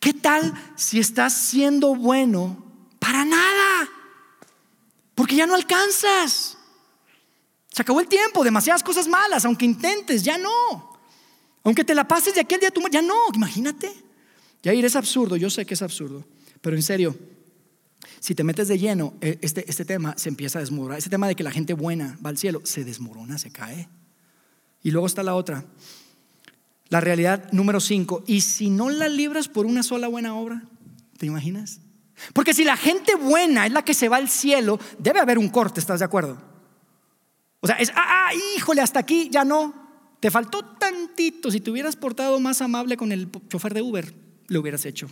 ¿Qué 0.00 0.14
tal 0.14 0.52
si 0.76 0.98
estás 0.98 1.32
siendo 1.32 1.94
bueno 1.94 2.64
para 2.98 3.24
nada? 3.24 3.88
Porque 5.14 5.36
ya 5.36 5.46
no 5.46 5.54
alcanzas. 5.54 6.58
Se 7.68 7.82
acabó 7.82 8.00
el 8.00 8.08
tiempo, 8.08 8.44
demasiadas 8.44 8.82
cosas 8.82 9.08
malas, 9.08 9.44
aunque 9.44 9.64
intentes, 9.64 10.22
ya 10.22 10.36
no. 10.38 10.98
Aunque 11.64 11.84
te 11.84 11.94
la 11.94 12.06
pases 12.06 12.34
de 12.34 12.40
aquel 12.40 12.60
día, 12.60 12.70
tú, 12.70 12.82
ya 12.90 13.02
no, 13.02 13.14
imagínate. 13.34 13.92
Ya 14.62 14.74
ir 14.74 14.84
es 14.84 14.96
absurdo, 14.96 15.36
yo 15.36 15.50
sé 15.50 15.64
que 15.66 15.74
es 15.74 15.82
absurdo, 15.82 16.24
pero 16.60 16.76
en 16.76 16.82
serio, 16.82 17.16
si 18.20 18.34
te 18.34 18.44
metes 18.44 18.68
de 18.68 18.78
lleno, 18.78 19.14
eh, 19.20 19.38
este, 19.42 19.68
este 19.68 19.84
tema 19.84 20.14
se 20.16 20.28
empieza 20.28 20.58
a 20.58 20.62
desmoronar. 20.62 20.98
Ese 20.98 21.10
tema 21.10 21.26
de 21.26 21.34
que 21.34 21.42
la 21.42 21.50
gente 21.50 21.74
buena 21.74 22.16
va 22.24 22.30
al 22.30 22.38
cielo, 22.38 22.60
se 22.64 22.84
desmorona, 22.84 23.38
se 23.38 23.50
cae. 23.50 23.88
Y 24.82 24.90
luego 24.90 25.06
está 25.06 25.22
la 25.22 25.34
otra. 25.34 25.64
La 26.92 27.00
realidad 27.00 27.50
número 27.52 27.80
cinco. 27.80 28.22
¿Y 28.26 28.42
si 28.42 28.68
no 28.68 28.90
la 28.90 29.08
libras 29.08 29.48
por 29.48 29.64
una 29.64 29.82
sola 29.82 30.08
buena 30.08 30.34
obra? 30.34 30.64
¿Te 31.16 31.24
imaginas? 31.24 31.80
Porque 32.34 32.52
si 32.52 32.64
la 32.64 32.76
gente 32.76 33.14
buena 33.14 33.64
es 33.64 33.72
la 33.72 33.82
que 33.82 33.94
se 33.94 34.10
va 34.10 34.18
al 34.18 34.28
cielo, 34.28 34.78
debe 34.98 35.18
haber 35.18 35.38
un 35.38 35.48
corte, 35.48 35.80
¿estás 35.80 36.00
de 36.00 36.04
acuerdo? 36.04 36.36
O 37.60 37.66
sea, 37.66 37.76
es, 37.76 37.88
ah, 37.96 38.26
ah 38.28 38.34
híjole, 38.54 38.82
hasta 38.82 39.00
aquí 39.00 39.30
ya 39.30 39.42
no. 39.42 39.72
Te 40.20 40.30
faltó 40.30 40.62
tantito. 40.78 41.50
Si 41.50 41.60
te 41.60 41.70
hubieras 41.70 41.96
portado 41.96 42.38
más 42.40 42.60
amable 42.60 42.98
con 42.98 43.10
el 43.10 43.30
chofer 43.48 43.72
de 43.72 43.80
Uber, 43.80 44.12
lo 44.48 44.60
hubieras 44.60 44.84
hecho 44.84 45.08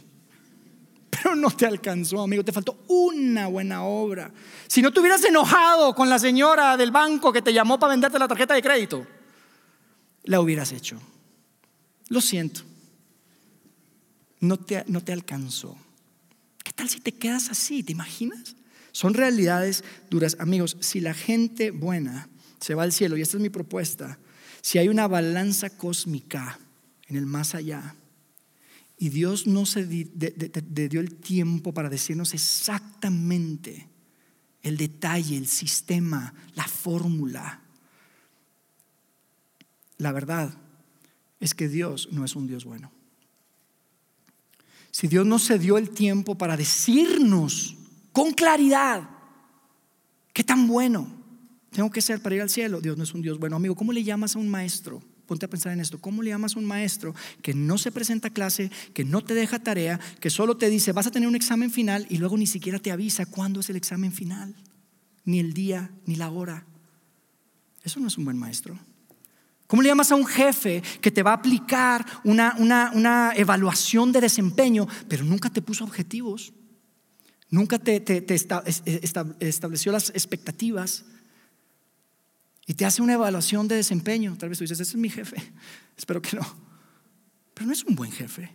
pero 1.10 1.34
no 1.34 1.50
te 1.50 1.66
alcanzó, 1.66 2.20
amigo, 2.20 2.44
te 2.44 2.52
faltó 2.52 2.84
una 2.88 3.46
buena 3.46 3.84
obra. 3.84 4.30
Si 4.66 4.80
no 4.80 4.92
te 4.92 5.00
hubieras 5.00 5.24
enojado 5.24 5.94
con 5.94 6.08
la 6.08 6.18
señora 6.18 6.76
del 6.76 6.90
banco 6.90 7.32
que 7.32 7.42
te 7.42 7.52
llamó 7.52 7.78
para 7.78 7.92
venderte 7.92 8.18
la 8.18 8.28
tarjeta 8.28 8.54
de 8.54 8.62
crédito, 8.62 9.06
la 10.24 10.40
hubieras 10.40 10.72
hecho. 10.72 11.00
Lo 12.10 12.20
siento, 12.20 12.62
no 14.40 14.58
te, 14.58 14.84
no 14.88 15.00
te 15.00 15.12
alcanzó. 15.12 15.78
tal 16.74 16.88
si 16.88 16.98
te 16.98 17.12
quedas 17.12 17.50
así? 17.50 17.84
¿Te 17.84 17.92
imaginas? 17.92 18.56
Son 18.90 19.14
realidades 19.14 19.84
duras. 20.10 20.36
Amigos, 20.40 20.76
si 20.80 21.00
la 21.00 21.14
gente 21.14 21.70
buena 21.70 22.28
se 22.60 22.74
va 22.74 22.82
al 22.82 22.92
cielo, 22.92 23.16
y 23.16 23.22
esta 23.22 23.36
es 23.36 23.42
mi 23.42 23.48
propuesta, 23.48 24.18
si 24.60 24.78
hay 24.78 24.88
una 24.88 25.06
balanza 25.06 25.70
cósmica 25.70 26.58
en 27.06 27.16
el 27.16 27.26
más 27.26 27.54
allá, 27.54 27.94
y 28.98 29.10
Dios 29.10 29.46
no 29.46 29.64
se 29.64 29.86
dio 29.86 31.00
el 31.00 31.14
tiempo 31.14 31.72
para 31.72 31.88
decirnos 31.88 32.34
exactamente 32.34 33.88
el 34.62 34.76
detalle, 34.76 35.36
el 35.36 35.46
sistema, 35.46 36.34
la 36.54 36.66
fórmula. 36.66 37.62
La 39.96 40.10
verdad 40.10 40.58
es 41.40 41.54
que 41.54 41.68
Dios 41.68 42.08
no 42.12 42.24
es 42.24 42.36
un 42.36 42.46
Dios 42.46 42.64
bueno. 42.64 42.92
Si 44.90 45.08
Dios 45.08 45.26
no 45.26 45.38
se 45.38 45.58
dio 45.58 45.78
el 45.78 45.90
tiempo 45.90 46.36
para 46.36 46.56
decirnos 46.56 47.76
con 48.12 48.32
claridad 48.32 49.08
qué 50.32 50.44
tan 50.44 50.66
bueno 50.66 51.10
tengo 51.70 51.90
que 51.90 52.02
ser 52.02 52.20
para 52.20 52.34
ir 52.34 52.42
al 52.42 52.50
cielo, 52.50 52.80
Dios 52.80 52.96
no 52.96 53.04
es 53.04 53.14
un 53.14 53.22
Dios 53.22 53.38
bueno. 53.38 53.56
Amigo, 53.56 53.74
¿cómo 53.74 53.92
le 53.92 54.04
llamas 54.04 54.36
a 54.36 54.38
un 54.38 54.48
maestro? 54.48 55.00
Ponte 55.26 55.46
a 55.46 55.50
pensar 55.50 55.72
en 55.72 55.80
esto. 55.80 56.00
¿Cómo 56.00 56.22
le 56.22 56.30
llamas 56.30 56.56
a 56.56 56.58
un 56.58 56.64
maestro 56.64 57.14
que 57.40 57.54
no 57.54 57.78
se 57.78 57.92
presenta 57.92 58.28
a 58.28 58.32
clase, 58.32 58.70
que 58.92 59.04
no 59.04 59.22
te 59.22 59.34
deja 59.34 59.60
tarea, 59.60 60.00
que 60.18 60.28
solo 60.28 60.56
te 60.56 60.68
dice 60.68 60.90
vas 60.90 61.06
a 61.06 61.12
tener 61.12 61.28
un 61.28 61.36
examen 61.36 61.70
final 61.70 62.06
y 62.10 62.18
luego 62.18 62.36
ni 62.36 62.48
siquiera 62.48 62.80
te 62.80 62.90
avisa 62.90 63.26
cuándo 63.26 63.60
es 63.60 63.70
el 63.70 63.76
examen 63.76 64.12
final? 64.12 64.56
Ni 65.24 65.38
el 65.38 65.54
día, 65.54 65.92
ni 66.04 66.16
la 66.16 66.30
hora. 66.30 66.66
Eso 67.84 68.00
no 68.00 68.08
es 68.08 68.18
un 68.18 68.24
buen 68.24 68.36
maestro. 68.36 68.76
¿Cómo 69.70 69.82
le 69.82 69.88
llamas 69.88 70.10
a 70.10 70.16
un 70.16 70.26
jefe 70.26 70.82
que 71.00 71.12
te 71.12 71.22
va 71.22 71.30
a 71.30 71.34
aplicar 71.34 72.04
una, 72.24 72.56
una, 72.92 73.32
evaluación 73.36 74.10
de 74.10 74.20
desempeño, 74.20 74.88
pero 75.06 75.22
nunca 75.22 75.48
te 75.48 75.62
puso 75.62 75.84
objetivos? 75.84 76.52
Nunca 77.50 77.78
te, 77.78 78.02
estableció 79.38 79.92
las 79.92 80.10
expectativas 80.10 81.04
y 82.66 82.74
te 82.74 82.84
hace 82.84 83.00
una 83.00 83.12
evaluación 83.12 83.68
de 83.68 83.76
desempeño. 83.76 84.36
Tal 84.36 84.48
vez 84.48 84.58
tú 84.58 84.64
dices, 84.64 84.80
ese 84.80 84.90
es 84.90 84.96
mi 84.96 85.08
jefe. 85.08 85.36
Espero 85.96 86.20
que 86.20 86.36
no. 86.36 86.42
Pero 87.54 87.68
no 87.68 87.72
es 87.72 87.84
un 87.84 87.94
buen 87.94 88.10
jefe. 88.10 88.52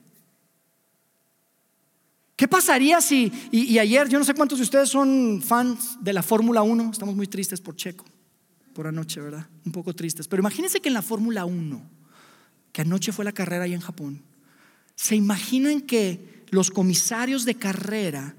¿Qué 2.36 2.49
pasaría 2.49 2.99
si, 2.99 3.32
y, 3.54 3.62
y 3.71 3.80
ayer, 3.80 4.10
yo 4.10 4.19
no 4.19 4.25
sé 4.25 4.34
cuántos 4.34 4.60
de 4.60 4.63
ustedes 4.63 4.89
son 4.89 5.41
fans 5.41 5.97
de 6.01 6.12
la 6.12 6.21
Fórmula 6.21 6.62
1, 6.62 6.91
estamos 6.91 7.15
muy 7.15 7.28
tristes 7.28 7.62
por 7.62 7.78
Checo 7.78 8.04
por 8.76 8.88
anoche, 8.88 9.22
¿verdad? 9.22 9.48
Un 9.66 9.72
poco 9.72 9.96
tristes. 9.96 10.28
Pero 10.28 10.42
imagínense 10.42 10.82
que 10.82 10.90
en 10.90 10.94
la 10.94 11.02
Fórmula 11.02 11.46
1, 11.46 11.82
que 12.74 12.82
anoche 12.82 13.14
fue 13.14 13.26
la 13.26 13.32
carrera 13.32 13.64
ahí 13.64 13.74
en 13.74 13.80
Japón, 13.80 14.22
¿se 14.96 15.16
imaginan 15.16 15.82
que 15.82 16.44
los 16.52 16.70
comisarios 16.70 17.46
de 17.46 17.56
carrera 17.56 18.36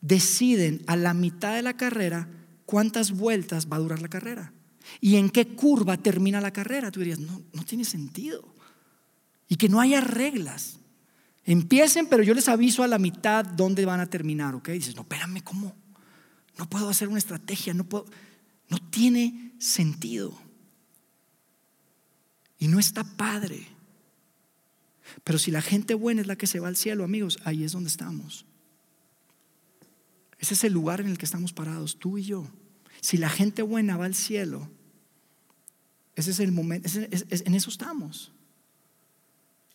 deciden 0.00 0.82
a 0.86 0.96
la 0.96 1.12
mitad 1.14 1.54
de 1.54 1.62
la 1.62 1.76
carrera 1.76 2.28
cuántas 2.64 3.12
vueltas 3.12 3.68
va 3.70 3.76
a 3.76 3.80
durar 3.80 4.00
la 4.00 4.08
carrera? 4.08 4.52
¿Y 5.00 5.16
en 5.16 5.28
qué 5.28 5.46
curva 5.46 5.98
termina 5.98 6.40
la 6.40 6.52
carrera? 6.52 6.90
Tú 6.90 7.00
dirías, 7.00 7.18
no, 7.18 7.42
no 7.52 7.64
tiene 7.64 7.84
sentido. 7.84 8.54
Y 9.46 9.56
que 9.56 9.68
no 9.68 9.78
haya 9.78 10.00
reglas. 10.00 10.78
Empiecen, 11.44 12.06
pero 12.06 12.22
yo 12.22 12.32
les 12.32 12.48
aviso 12.48 12.82
a 12.82 12.88
la 12.88 12.98
mitad 12.98 13.44
dónde 13.44 13.84
van 13.84 14.00
a 14.00 14.06
terminar, 14.06 14.54
¿ok? 14.54 14.70
dices, 14.70 14.96
no, 14.96 15.02
espérame, 15.02 15.42
¿cómo? 15.42 15.76
No 16.56 16.68
puedo 16.68 16.88
hacer 16.88 17.08
una 17.08 17.18
estrategia, 17.18 17.74
no 17.74 17.84
puedo. 17.84 18.06
No 18.68 18.78
tiene 18.90 19.52
sentido. 19.58 20.38
Y 22.58 22.68
no 22.68 22.78
está 22.78 23.04
padre. 23.04 23.66
Pero 25.22 25.38
si 25.38 25.50
la 25.50 25.62
gente 25.62 25.94
buena 25.94 26.22
es 26.22 26.26
la 26.26 26.36
que 26.36 26.46
se 26.46 26.60
va 26.60 26.68
al 26.68 26.76
cielo, 26.76 27.04
amigos, 27.04 27.38
ahí 27.44 27.64
es 27.64 27.72
donde 27.72 27.88
estamos. 27.88 28.46
Ese 30.38 30.54
es 30.54 30.64
el 30.64 30.72
lugar 30.72 31.00
en 31.00 31.08
el 31.08 31.18
que 31.18 31.24
estamos 31.24 31.52
parados, 31.52 31.98
tú 31.98 32.18
y 32.18 32.24
yo. 32.24 32.46
Si 33.00 33.16
la 33.16 33.28
gente 33.28 33.62
buena 33.62 33.96
va 33.96 34.06
al 34.06 34.14
cielo, 34.14 34.70
ese 36.16 36.30
es 36.30 36.40
el 36.40 36.52
momento, 36.52 36.88
en 36.90 37.54
eso 37.54 37.70
estamos. 37.70 38.32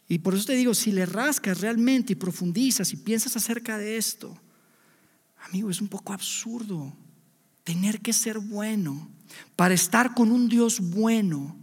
Y 0.08 0.20
por 0.20 0.34
eso 0.34 0.46
te 0.46 0.54
digo, 0.54 0.74
si 0.74 0.92
le 0.92 1.06
rascas 1.06 1.62
realmente 1.62 2.14
y 2.14 2.16
profundizas 2.16 2.92
y 2.94 2.98
piensas 2.98 3.36
acerca 3.36 3.78
de 3.78 3.98
esto, 3.98 4.36
amigo, 5.48 5.70
es 5.70 5.82
un 5.82 5.88
poco 5.88 6.14
absurdo 6.14 6.96
tener 7.70 8.00
que 8.00 8.14
ser 8.14 8.40
bueno 8.40 9.12
para 9.56 9.76
estar 9.76 10.16
con 10.16 10.32
un 10.32 10.50
Dios 10.50 10.80
bueno 10.80 11.56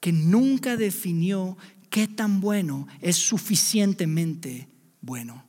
que 0.00 0.10
nunca 0.10 0.78
definió 0.78 1.58
qué 1.90 2.08
tan 2.08 2.40
bueno 2.40 2.86
es 3.02 3.16
suficientemente 3.16 4.68
bueno. 5.02 5.44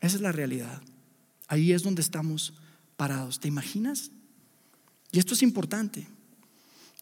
Esa 0.00 0.14
es 0.14 0.22
la 0.22 0.30
realidad. 0.30 0.80
Ahí 1.48 1.72
es 1.72 1.82
donde 1.82 2.00
estamos 2.00 2.54
parados. 2.96 3.40
¿Te 3.40 3.48
imaginas? 3.48 4.12
Y 5.10 5.18
esto 5.18 5.34
es 5.34 5.42
importante. 5.42 6.06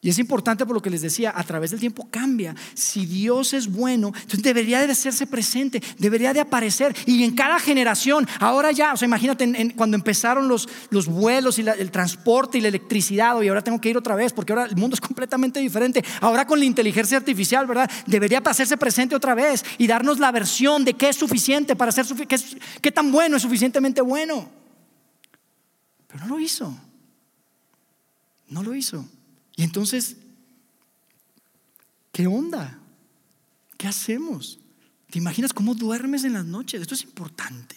Y 0.03 0.09
es 0.09 0.19
importante 0.19 0.65
por 0.65 0.75
lo 0.75 0.81
que 0.81 0.89
les 0.89 1.03
decía, 1.03 1.31
a 1.37 1.45
través 1.45 1.73
del 1.73 1.81
tiempo 1.81 2.09
cambia. 2.11 2.55
Si 2.73 3.05
Dios 3.05 3.53
es 3.53 3.71
bueno, 3.71 4.09
entonces 4.15 4.43
debería 4.43 4.81
de 4.81 4.91
hacerse 4.91 5.27
presente, 5.27 5.83
debería 5.99 6.33
de 6.33 6.41
aparecer. 6.41 6.97
Y 7.05 7.23
en 7.23 7.35
cada 7.35 7.61
generación, 7.61 8.27
ahora 8.39 8.73
ya, 8.73 8.95
o 8.95 8.97
sea, 8.97 9.05
imagínate 9.05 9.75
cuando 9.77 9.99
empezaron 9.99 10.49
los, 10.49 10.71
los 10.89 11.07
vuelos 11.07 11.59
y 11.59 11.69
el 11.69 11.91
transporte 11.91 12.57
y 12.57 12.63
la 12.63 12.69
electricidad, 12.69 13.39
y 13.43 13.49
ahora 13.49 13.63
tengo 13.63 13.79
que 13.79 13.91
ir 13.91 13.99
otra 13.99 14.15
vez 14.15 14.33
porque 14.33 14.55
ahora 14.55 14.65
el 14.65 14.77
mundo 14.77 14.95
es 14.95 15.01
completamente 15.07 15.61
diferente. 15.61 16.03
Ahora 16.23 16.47
con 16.47 16.59
la 16.59 16.65
inteligencia 16.65 17.19
artificial, 17.19 17.67
¿verdad? 17.67 17.91
Debería 18.07 18.39
hacerse 18.43 18.79
presente 18.79 19.15
otra 19.15 19.35
vez 19.35 19.63
y 19.77 19.87
darnos 19.87 20.19
la 20.19 20.33
versión 20.33 20.83
de 20.83 20.95
qué 20.95 21.11
es 21.11 21.17
suficiente 21.17 21.77
para 21.77 21.93
ser, 21.93 22.07
qué, 22.27 22.39
qué 22.81 22.91
tan 22.91 23.13
bueno 23.13 23.37
es 23.37 23.43
suficientemente 23.43 24.01
bueno. 24.01 24.49
Pero 26.07 26.25
no 26.25 26.37
lo 26.37 26.41
hizo. 26.41 26.75
No 28.49 28.63
lo 28.63 28.75
hizo. 28.75 29.07
Y 29.57 29.63
entonces, 29.63 30.17
¿qué 32.13 32.27
onda? 32.27 32.79
¿Qué 33.77 33.89
hacemos? 33.89 34.59
¿Te 35.11 35.19
imaginas 35.19 35.53
cómo 35.53 35.75
duermes 35.75 36.25
en 36.25 36.35
las 36.35 36.47
noches? 36.47 36.81
Esto 36.81 36.95
es 36.95 37.03
importante. 37.03 37.77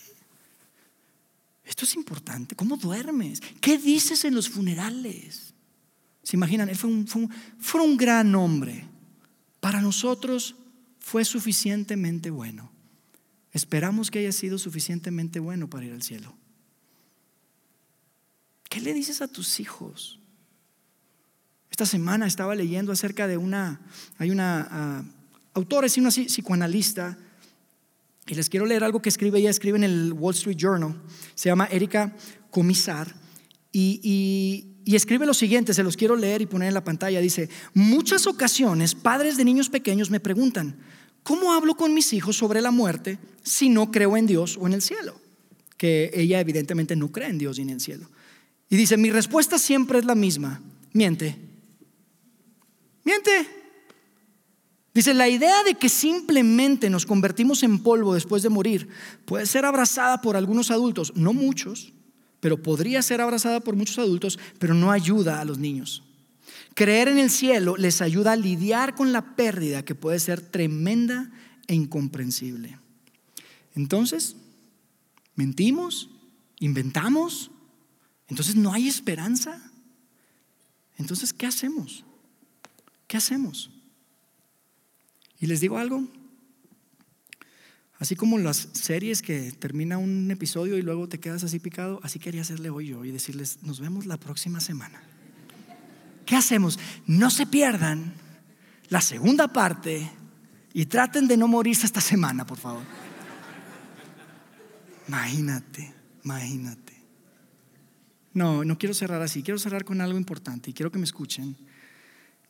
Esto 1.65 1.85
es 1.85 1.95
importante. 1.95 2.55
¿Cómo 2.55 2.77
duermes? 2.77 3.41
¿Qué 3.61 3.77
dices 3.77 4.25
en 4.25 4.35
los 4.35 4.49
funerales? 4.49 5.53
¿Se 6.21 6.35
imaginan? 6.35 6.69
Él 6.69 6.75
fue 6.75 6.89
un, 6.89 7.07
fue 7.59 7.81
un 7.81 7.97
gran 7.97 8.35
hombre. 8.35 8.87
Para 9.59 9.81
nosotros 9.81 10.55
fue 10.99 11.25
suficientemente 11.25 12.29
bueno. 12.29 12.71
Esperamos 13.51 14.11
que 14.11 14.19
haya 14.19 14.31
sido 14.31 14.57
suficientemente 14.57 15.39
bueno 15.39 15.69
para 15.69 15.85
ir 15.85 15.93
al 15.93 16.01
cielo. 16.01 16.35
¿Qué 18.67 18.81
le 18.81 18.93
dices 18.93 19.21
a 19.21 19.27
tus 19.27 19.59
hijos? 19.59 20.19
Esta 21.73 21.87
semana 21.87 22.27
estaba 22.27 22.53
leyendo 22.53 22.91
acerca 22.91 23.27
de 23.27 23.35
una, 23.35 23.81
hay 24.19 24.29
una 24.29 25.01
uh, 25.03 25.57
autora, 25.57 25.87
es 25.87 25.97
una 25.97 26.09
psicoanalista, 26.09 27.17
y 28.27 28.35
les 28.35 28.47
quiero 28.47 28.67
leer 28.67 28.83
algo 28.83 29.01
que 29.01 29.09
escribe, 29.09 29.39
ella 29.39 29.49
escribe 29.49 29.79
en 29.79 29.83
el 29.83 30.13
Wall 30.13 30.35
Street 30.35 30.55
Journal, 30.55 31.01
se 31.33 31.49
llama 31.49 31.65
Erika 31.71 32.15
Comisar, 32.51 33.15
y, 33.71 34.67
y 34.85 34.95
escribe 34.95 35.25
lo 35.25 35.33
siguiente, 35.33 35.73
se 35.73 35.81
los 35.81 35.97
quiero 35.97 36.15
leer 36.15 36.43
y 36.43 36.45
poner 36.45 36.67
en 36.67 36.75
la 36.75 36.83
pantalla, 36.83 37.19
dice, 37.19 37.49
muchas 37.73 38.27
ocasiones 38.27 38.93
padres 38.93 39.35
de 39.35 39.43
niños 39.43 39.69
pequeños 39.69 40.11
me 40.11 40.19
preguntan, 40.19 40.77
¿cómo 41.23 41.53
hablo 41.53 41.73
con 41.73 41.91
mis 41.95 42.13
hijos 42.13 42.37
sobre 42.37 42.61
la 42.61 42.69
muerte 42.69 43.17
si 43.41 43.69
no 43.69 43.89
creo 43.89 44.15
en 44.15 44.27
Dios 44.27 44.59
o 44.61 44.67
en 44.67 44.73
el 44.73 44.83
cielo? 44.83 45.19
Que 45.77 46.11
ella 46.13 46.39
evidentemente 46.39 46.95
no 46.95 47.11
cree 47.11 47.29
en 47.29 47.39
Dios 47.39 47.57
ni 47.57 47.63
en 47.63 47.69
el 47.71 47.81
cielo. 47.81 48.07
Y 48.69 48.75
dice, 48.75 48.95
mi 48.95 49.09
respuesta 49.09 49.57
siempre 49.57 49.97
es 49.97 50.05
la 50.05 50.13
misma, 50.13 50.61
miente. 50.93 51.51
Miente. 53.03 53.47
Dice, 54.93 55.13
la 55.13 55.27
idea 55.27 55.63
de 55.63 55.73
que 55.73 55.89
simplemente 55.89 56.89
nos 56.89 57.05
convertimos 57.05 57.63
en 57.63 57.81
polvo 57.81 58.13
después 58.13 58.43
de 58.43 58.49
morir 58.49 58.89
puede 59.25 59.47
ser 59.47 59.65
abrazada 59.65 60.21
por 60.21 60.37
algunos 60.37 60.69
adultos, 60.69 61.13
no 61.15 61.33
muchos, 61.33 61.93
pero 62.39 62.61
podría 62.61 63.01
ser 63.01 63.19
abrazada 63.19 63.59
por 63.59 63.75
muchos 63.75 63.97
adultos, 63.97 64.37
pero 64.59 64.75
no 64.75 64.91
ayuda 64.91 65.41
a 65.41 65.45
los 65.45 65.57
niños. 65.57 66.03
Creer 66.75 67.07
en 67.07 67.17
el 67.17 67.31
cielo 67.31 67.75
les 67.77 68.01
ayuda 68.01 68.33
a 68.33 68.35
lidiar 68.35 68.93
con 68.93 69.11
la 69.11 69.35
pérdida 69.35 69.83
que 69.83 69.95
puede 69.95 70.19
ser 70.19 70.41
tremenda 70.41 71.31
e 71.67 71.73
incomprensible. 71.73 72.77
Entonces, 73.75 74.35
mentimos, 75.35 76.09
inventamos, 76.59 77.49
entonces 78.27 78.55
no 78.55 78.73
hay 78.73 78.87
esperanza. 78.87 79.71
Entonces, 80.97 81.33
¿qué 81.33 81.47
hacemos? 81.47 82.05
¿Qué 83.13 83.17
hacemos? 83.17 83.69
Y 85.39 85.45
les 85.45 85.61
digo 85.61 85.77
algo, 85.77 86.03
así 87.99 88.15
como 88.15 88.39
las 88.39 88.69
series 88.73 89.21
que 89.21 89.51
termina 89.51 89.99
un 89.99 90.31
episodio 90.31 90.79
y 90.79 90.81
luego 90.81 91.07
te 91.07 91.19
quedas 91.19 91.43
así 91.43 91.59
picado, 91.59 91.99
así 92.01 92.17
quería 92.17 92.41
hacerle 92.41 92.71
hoy 92.71 92.87
yo 92.87 93.05
y 93.05 93.11
decirles, 93.11 93.59
nos 93.61 93.79
vemos 93.79 94.07
la 94.07 94.17
próxima 94.17 94.59
semana. 94.59 95.03
¿Qué 96.25 96.35
hacemos? 96.35 96.79
No 97.05 97.29
se 97.29 97.45
pierdan 97.45 98.15
la 98.89 98.99
segunda 98.99 99.47
parte 99.47 100.09
y 100.73 100.87
traten 100.87 101.27
de 101.27 101.37
no 101.37 101.47
morirse 101.47 101.85
esta 101.85 102.01
semana, 102.01 102.47
por 102.47 102.57
favor. 102.57 102.81
Imagínate, 105.07 105.93
imagínate. 106.23 106.99
No, 108.33 108.65
no 108.65 108.75
quiero 108.79 108.95
cerrar 108.95 109.21
así, 109.21 109.43
quiero 109.43 109.59
cerrar 109.59 109.85
con 109.85 110.01
algo 110.01 110.17
importante 110.17 110.71
y 110.71 110.73
quiero 110.73 110.91
que 110.91 110.97
me 110.97 111.05
escuchen 111.05 111.55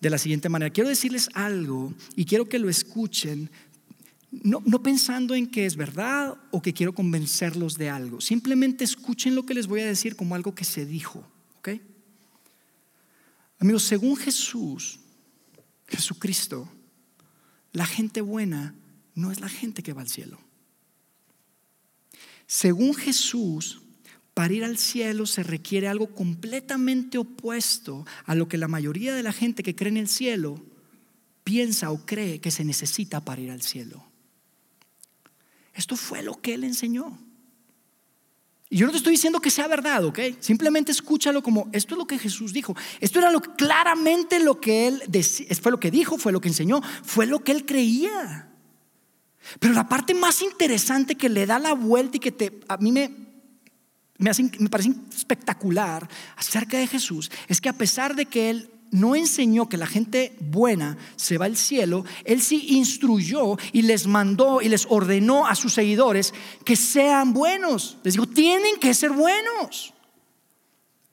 de 0.04 0.10
la 0.10 0.18
siguiente 0.18 0.50
manera. 0.50 0.72
Quiero 0.72 0.90
decirles 0.90 1.30
algo 1.34 1.94
y 2.16 2.26
quiero 2.26 2.50
que 2.50 2.60
lo 2.60 2.70
escuchen, 2.70 3.50
no, 4.32 4.62
no, 4.66 4.84
pensando 4.84 5.34
en 5.34 5.48
que 5.48 5.66
es 5.66 5.78
verdad 5.78 6.36
o 6.52 6.62
que 6.62 6.74
quiero 6.74 6.94
convencerlos 6.94 7.78
de 7.78 7.90
algo. 7.90 8.20
Simplemente 8.20 8.84
escuchen 8.84 9.34
lo 9.34 9.46
que 9.46 9.54
les 9.54 9.66
voy 9.66 9.80
a 9.80 9.88
decir 9.88 10.18
como 10.18 10.36
algo 10.36 10.54
que 10.54 10.66
se 10.66 10.86
dijo. 10.86 11.26
¿ok? 11.60 11.70
Amigos, 13.60 13.84
según 13.84 14.18
Jesús, 14.18 15.00
Jesucristo, 15.88 16.70
la 17.72 17.86
gente 17.86 18.20
buena 18.20 18.76
no 19.16 19.32
es 19.32 19.40
la 19.40 19.48
gente 19.48 19.84
que 19.84 19.94
va 19.94 20.02
al 20.02 20.10
cielo. 20.10 20.38
Según 22.46 22.94
Jesús, 22.94 23.82
para 24.34 24.54
ir 24.54 24.64
al 24.64 24.78
cielo 24.78 25.26
se 25.26 25.44
requiere 25.44 25.88
algo 25.88 26.08
completamente 26.08 27.18
opuesto 27.18 28.06
a 28.26 28.36
lo 28.36 28.48
que 28.48 28.58
la 28.58 28.68
mayoría 28.68 29.14
de 29.14 29.24
la 29.24 29.32
gente 29.32 29.64
que 29.64 29.76
cree 29.76 29.90
en 29.90 29.98
el 29.98 30.08
cielo 30.08 30.60
piensa 31.44 31.92
o 31.92 32.06
cree 32.06 32.40
que 32.40 32.52
se 32.52 32.66
necesita 32.66 33.20
para 33.20 33.42
ir 33.42 33.52
al 33.52 33.62
cielo. 33.62 34.04
Esto 35.74 35.96
fue 35.96 36.24
lo 36.24 36.40
que 36.42 36.54
él 36.54 36.64
enseñó. 36.64 37.18
Y 38.70 38.78
yo 38.78 38.88
no 38.88 38.92
te 38.92 38.98
estoy 38.98 39.12
diciendo 39.12 39.40
que 39.40 39.52
sea 39.52 39.68
verdad, 39.68 40.04
¿ok? 40.04 40.20
Simplemente 40.40 40.92
escúchalo 40.92 41.44
como 41.44 41.70
esto 41.74 41.94
es 41.94 42.00
lo 42.00 42.08
que 42.08 42.18
Jesús 42.18 42.54
dijo. 42.54 42.76
Esto 43.00 43.20
era 43.20 43.30
lo, 43.30 43.40
claramente 43.40 44.40
lo 44.40 44.60
que 44.60 44.88
él 44.88 45.04
fue 45.62 45.72
lo 45.72 45.80
que 45.80 45.92
dijo, 45.92 46.18
fue 46.18 46.32
lo 46.32 46.42
que 46.42 46.48
enseñó, 46.48 46.82
fue 47.04 47.28
lo 47.28 47.44
que 47.44 47.52
él 47.52 47.66
creía. 47.66 48.50
Pero 49.60 49.76
la 49.76 49.88
parte 49.88 50.16
más 50.16 50.42
interesante 50.42 51.16
que 51.16 51.30
le 51.30 51.46
da 51.46 51.60
la 51.60 51.74
vuelta 51.74 52.18
y 52.18 52.20
que 52.20 52.32
te, 52.32 52.62
a 52.68 52.78
mí 52.78 52.92
me, 52.92 53.23
me, 54.18 54.70
parece 54.70 54.94
espectacular 55.16 56.08
acerca 56.36 56.78
de 56.78 56.88
Jesús 56.88 57.32
es 57.48 57.60
que 57.60 57.70
a 57.70 57.78
pesar 57.78 58.16
de 58.16 58.26
que 58.26 58.50
él 58.50 58.70
no 58.92 59.16
enseñó 59.16 59.68
que 59.68 59.78
la 59.78 59.88
gente 59.88 60.36
buena 60.40 60.98
se 61.16 61.40
va 61.40 61.46
al 61.46 61.58
cielo, 61.58 62.06
Él 62.26 62.44
sí 62.44 62.64
instruyó 62.70 63.58
y 63.72 63.82
les 63.82 64.06
mandó 64.06 64.62
y 64.62 64.70
les 64.70 64.86
ordenó 64.88 65.48
a 65.48 65.56
sus 65.56 65.74
seguidores 65.74 66.32
que 66.64 66.76
sean 66.76 67.34
buenos. 67.34 67.98
Les 68.04 68.14
dijo, 68.14 68.28
tienen 68.28 68.80
que 68.80 68.94
ser 68.94 69.10
buenos. 69.10 69.96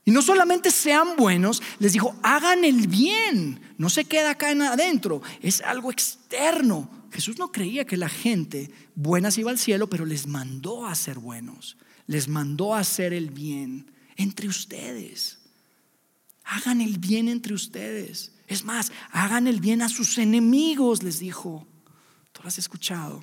Y 0.04 0.10
no 0.10 0.20
solamente 0.20 0.70
sean 0.70 1.16
buenos, 1.16 1.62
les 1.78 1.94
dijo, 1.94 2.14
hagan 2.22 2.64
el 2.64 2.86
bien. 2.86 3.60
No 3.78 3.88
se 3.88 4.04
queda 4.04 4.32
acá 4.32 4.50
adentro, 4.50 5.22
es 5.40 5.62
algo 5.62 5.90
externo. 5.90 6.90
Jesús 7.10 7.38
no 7.38 7.50
creía 7.50 7.86
que 7.86 7.96
la 7.96 8.10
gente 8.10 8.70
buena 8.94 9.30
se 9.30 9.40
iba 9.40 9.50
al 9.50 9.58
cielo, 9.58 9.88
pero 9.88 10.04
les 10.04 10.26
mandó 10.26 10.86
a 10.86 10.94
ser 10.94 11.18
buenos. 11.18 11.78
Les 12.10 12.26
mandó 12.26 12.74
hacer 12.74 13.12
el 13.12 13.30
bien 13.30 13.88
entre 14.16 14.48
ustedes. 14.48 15.38
Hagan 16.42 16.80
el 16.80 16.98
bien 16.98 17.28
entre 17.28 17.54
ustedes. 17.54 18.32
Es 18.48 18.64
más, 18.64 18.90
hagan 19.12 19.46
el 19.46 19.60
bien 19.60 19.80
a 19.80 19.88
sus 19.88 20.18
enemigos, 20.18 21.04
les 21.04 21.20
dijo. 21.20 21.68
Tú 22.32 22.42
lo 22.42 22.48
has 22.48 22.58
escuchado. 22.58 23.22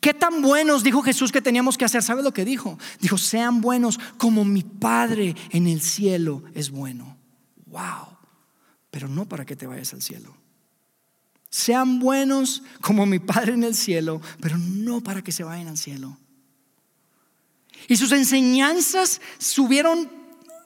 ¿Qué 0.00 0.14
tan 0.14 0.42
buenos 0.42 0.84
dijo 0.84 1.02
Jesús 1.02 1.32
que 1.32 1.42
teníamos 1.42 1.76
que 1.76 1.84
hacer? 1.84 2.04
¿Sabe 2.04 2.22
lo 2.22 2.32
que 2.32 2.44
dijo? 2.44 2.78
Dijo, 3.00 3.18
sean 3.18 3.60
buenos 3.60 3.98
como 4.16 4.44
mi 4.44 4.62
Padre 4.62 5.34
en 5.50 5.66
el 5.66 5.80
cielo 5.80 6.44
es 6.54 6.70
bueno. 6.70 7.16
Wow. 7.66 8.16
Pero 8.92 9.08
no 9.08 9.28
para 9.28 9.44
que 9.44 9.56
te 9.56 9.66
vayas 9.66 9.92
al 9.92 10.02
cielo. 10.02 10.36
Sean 11.50 11.98
buenos 11.98 12.62
como 12.80 13.06
mi 13.06 13.18
Padre 13.18 13.54
en 13.54 13.64
el 13.64 13.74
cielo, 13.74 14.20
pero 14.40 14.56
no 14.56 15.00
para 15.00 15.24
que 15.24 15.32
se 15.32 15.42
vayan 15.42 15.66
al 15.66 15.78
cielo. 15.78 16.16
Y 17.86 17.96
sus 17.96 18.12
enseñanzas 18.12 19.20
subieron 19.38 20.10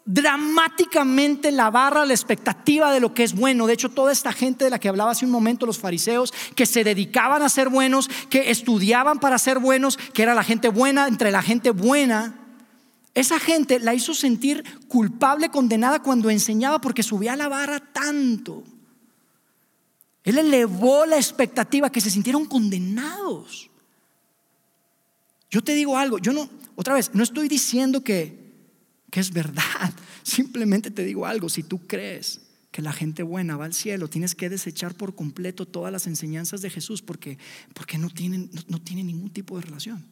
dramáticamente 0.05 1.53
la 1.53 1.71
barra, 1.71 2.05
la 2.05 2.15
expectativa 2.15 2.93
de 2.93 3.01
lo 3.01 3.15
que 3.15 3.23
es 3.23 3.35
bueno. 3.35 3.67
De 3.67 3.75
hecho, 3.75 3.91
toda 3.91 4.13
esta 4.13 4.33
gente 4.33 4.65
de 4.65 4.71
la 4.71 4.79
que 4.79 4.89
hablaba 4.89 5.13
hace 5.13 5.25
un 5.25 5.31
momento, 5.31 5.67
los 5.67 5.79
fariseos, 5.79 6.33
que 6.57 6.67
se 6.67 6.85
dedicaban 6.85 7.43
a 7.43 7.49
ser 7.49 7.69
buenos, 7.69 8.09
que 8.29 8.51
estudiaban 8.51 9.21
para 9.21 9.39
ser 9.39 9.59
buenos, 9.59 9.97
que 9.97 10.23
era 10.23 10.35
la 10.35 10.45
gente 10.45 10.69
buena 10.69 11.07
entre 11.07 11.31
la 11.31 11.43
gente 11.43 11.71
buena, 11.71 12.39
esa 13.15 13.39
gente 13.39 13.79
la 13.79 13.95
hizo 13.95 14.15
sentir 14.15 14.65
culpable, 14.89 15.51
condenada 15.51 16.03
cuando 16.03 16.31
enseñaba 16.31 16.81
porque 16.81 17.03
subía 17.03 17.37
la 17.37 17.49
barra 17.49 17.79
tanto. 17.79 18.65
Él 20.25 20.39
elevó 20.39 21.05
la 21.05 21.17
expectativa 21.17 21.91
que 21.91 22.01
se 22.01 22.11
sintieron 22.11 22.47
condenados. 22.47 23.71
Yo 25.53 25.63
te 25.63 25.75
digo 25.75 25.97
algo, 25.97 26.19
yo 26.19 26.33
no, 26.33 26.51
otra 26.75 26.95
vez, 26.95 27.15
no 27.15 27.23
estoy 27.23 27.47
diciendo 27.47 28.03
que 28.03 28.43
que 29.13 29.21
es 29.21 29.31
verdad. 29.31 29.95
Simplemente 30.25 30.91
te 30.91 31.05
digo 31.05 31.27
algo, 31.27 31.49
si 31.49 31.63
tú 31.63 31.87
crees 31.87 32.41
que 32.73 32.81
la 32.81 32.95
gente 32.95 33.23
buena 33.23 33.59
va 33.59 33.67
al 33.67 33.75
cielo, 33.75 34.09
tienes 34.09 34.35
que 34.35 34.49
desechar 34.49 34.95
por 34.95 35.15
completo 35.15 35.67
todas 35.67 35.93
las 35.93 36.07
enseñanzas 36.07 36.63
de 36.63 36.71
Jesús 36.71 37.03
porque, 37.03 37.37
porque 37.75 37.99
no, 37.99 38.09
tienen, 38.09 38.51
no, 38.69 38.81
tienen 38.81 39.07
ningún 39.07 39.31
tipo 39.31 39.57
de 39.57 39.67
relación. 39.67 40.03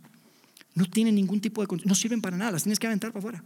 No 0.74 0.85
tienen 0.85 1.14
ningún 1.14 1.40
tipo 1.40 1.66
de... 1.66 1.83
No 1.87 1.94
sirven 1.94 2.20
para 2.20 2.37
nada, 2.37 2.53
las 2.53 2.62
tienes 2.62 2.79
que 2.79 2.87
aventar 2.87 3.11
para 3.11 3.20
afuera. 3.20 3.44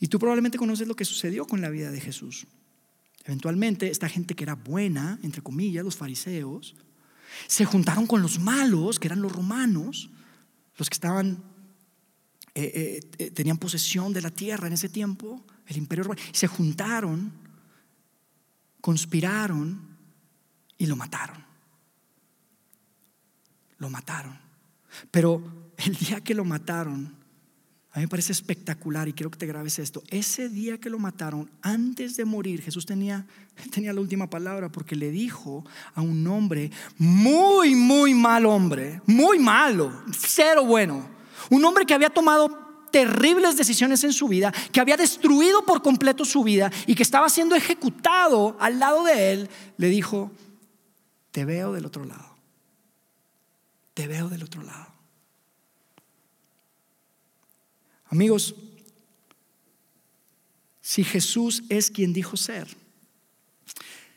Y 0.00 0.08
tú 0.08 0.18
probablemente 0.18 0.56
conoces 0.56 0.88
lo 0.88 0.96
que 0.96 1.04
sucedió 1.04 1.46
con 1.46 1.60
la 1.60 1.68
vida 1.68 1.90
de 1.90 2.00
Jesús. 2.00 2.46
Eventualmente, 3.26 3.90
esta 3.90 4.08
gente 4.08 4.34
que 4.34 4.44
era 4.44 4.54
buena, 4.54 5.20
entre 5.22 5.42
comillas, 5.42 5.84
los 5.84 5.96
fariseos, 5.96 6.74
se 7.46 7.64
juntaron 7.64 8.06
con 8.06 8.22
los 8.22 8.38
malos, 8.38 8.98
que 8.98 9.08
eran 9.08 9.22
los 9.22 9.32
romanos, 9.32 10.10
los 10.76 10.88
que 10.88 10.94
estaban 10.94 11.42
eh, 12.54 12.72
eh, 12.74 13.00
eh, 13.18 13.30
tenían 13.32 13.58
posesión 13.58 14.12
de 14.12 14.22
la 14.22 14.30
tierra 14.30 14.66
en 14.66 14.72
ese 14.72 14.88
tiempo, 14.88 15.44
el 15.66 15.76
imperio 15.76 16.04
romano, 16.04 16.22
se 16.32 16.46
juntaron, 16.46 17.32
conspiraron 18.80 19.96
y 20.78 20.86
lo 20.86 20.96
mataron. 20.96 21.44
Lo 23.78 23.90
mataron. 23.90 24.38
Pero 25.10 25.72
el 25.76 25.96
día 25.96 26.22
que 26.22 26.34
lo 26.34 26.46
mataron, 26.46 27.14
a 27.96 27.98
mí 27.98 28.04
me 28.04 28.08
parece 28.08 28.32
espectacular 28.32 29.08
y 29.08 29.14
quiero 29.14 29.30
que 29.30 29.38
te 29.38 29.46
grabes 29.46 29.78
esto. 29.78 30.02
Ese 30.10 30.50
día 30.50 30.76
que 30.76 30.90
lo 30.90 30.98
mataron, 30.98 31.50
antes 31.62 32.14
de 32.18 32.26
morir, 32.26 32.60
Jesús 32.60 32.84
tenía, 32.84 33.24
tenía 33.72 33.94
la 33.94 34.02
última 34.02 34.28
palabra 34.28 34.68
porque 34.68 34.94
le 34.94 35.10
dijo 35.10 35.64
a 35.94 36.02
un 36.02 36.26
hombre, 36.26 36.70
muy, 36.98 37.74
muy 37.74 38.12
mal 38.12 38.44
hombre, 38.44 39.00
muy 39.06 39.38
malo, 39.38 39.90
cero 40.14 40.66
bueno, 40.66 41.08
un 41.48 41.64
hombre 41.64 41.86
que 41.86 41.94
había 41.94 42.10
tomado 42.10 42.84
terribles 42.92 43.56
decisiones 43.56 44.04
en 44.04 44.12
su 44.12 44.28
vida, 44.28 44.52
que 44.72 44.80
había 44.80 44.98
destruido 44.98 45.64
por 45.64 45.80
completo 45.80 46.26
su 46.26 46.44
vida 46.44 46.70
y 46.86 46.94
que 46.94 47.02
estaba 47.02 47.30
siendo 47.30 47.54
ejecutado 47.54 48.58
al 48.60 48.78
lado 48.78 49.04
de 49.04 49.32
él, 49.32 49.48
le 49.78 49.88
dijo, 49.88 50.30
te 51.30 51.46
veo 51.46 51.72
del 51.72 51.86
otro 51.86 52.04
lado. 52.04 52.36
Te 53.94 54.06
veo 54.06 54.28
del 54.28 54.42
otro 54.42 54.62
lado. 54.62 54.95
Amigos, 58.08 58.54
si 60.80 61.02
Jesús 61.02 61.64
es 61.68 61.90
quien 61.90 62.12
dijo 62.12 62.36
ser, 62.36 62.68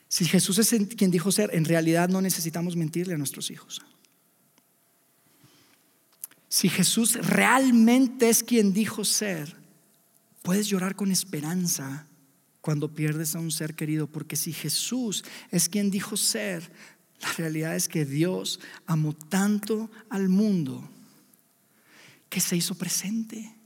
si 0.07 0.25
Jesús 0.25 0.57
es 0.57 0.69
quien 0.97 1.11
dijo 1.11 1.31
ser, 1.31 1.49
en 1.53 1.65
realidad 1.65 2.09
no 2.09 2.21
necesitamos 2.21 2.75
mentirle 2.75 3.13
a 3.13 3.17
nuestros 3.17 3.51
hijos. 3.51 3.81
Si 6.47 6.67
Jesús 6.67 7.13
realmente 7.15 8.27
es 8.27 8.43
quien 8.43 8.73
dijo 8.73 9.05
ser, 9.05 9.55
puedes 10.41 10.67
llorar 10.67 10.95
con 10.95 11.11
esperanza 11.11 12.07
cuando 12.61 12.93
pierdes 12.93 13.35
a 13.35 13.39
un 13.39 13.51
ser 13.51 13.75
querido, 13.75 14.07
porque 14.07 14.35
si 14.35 14.51
Jesús 14.51 15.23
es 15.51 15.69
quien 15.69 15.91
dijo 15.91 16.17
ser, 16.17 16.71
la 17.21 17.31
realidad 17.33 17.75
es 17.75 17.87
que 17.87 18.05
Dios 18.05 18.59
amó 18.87 19.13
tanto 19.13 19.91
al 20.09 20.27
mundo 20.27 20.89
que 22.29 22.39
se 22.39 22.55
hizo 22.55 22.75
presente. 22.75 23.58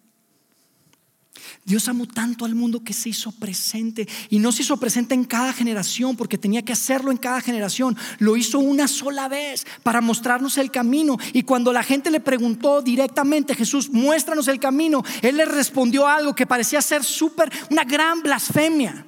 Dios 1.65 1.87
amó 1.87 2.07
tanto 2.07 2.45
al 2.45 2.55
mundo 2.55 2.83
que 2.83 2.93
se 2.93 3.09
hizo 3.09 3.31
presente 3.31 4.07
y 4.29 4.39
no 4.39 4.51
se 4.51 4.63
hizo 4.63 4.77
presente 4.77 5.13
en 5.15 5.23
cada 5.23 5.53
generación 5.53 6.15
porque 6.15 6.37
tenía 6.37 6.61
que 6.61 6.73
hacerlo 6.73 7.11
en 7.11 7.17
cada 7.17 7.41
generación. 7.41 7.97
Lo 8.19 8.35
hizo 8.37 8.59
una 8.59 8.87
sola 8.87 9.27
vez 9.27 9.65
para 9.81 10.01
mostrarnos 10.01 10.57
el 10.57 10.71
camino. 10.71 11.17
Y 11.33 11.43
cuando 11.43 11.71
la 11.73 11.83
gente 11.83 12.11
le 12.11 12.19
preguntó 12.19 12.81
directamente, 12.81 13.55
Jesús, 13.55 13.89
muéstranos 13.89 14.47
el 14.47 14.59
camino, 14.59 15.03
Él 15.21 15.37
les 15.37 15.47
respondió 15.47 16.07
algo 16.07 16.35
que 16.35 16.47
parecía 16.47 16.81
ser 16.81 17.03
súper, 17.03 17.51
una 17.69 17.83
gran 17.83 18.21
blasfemia. 18.21 19.05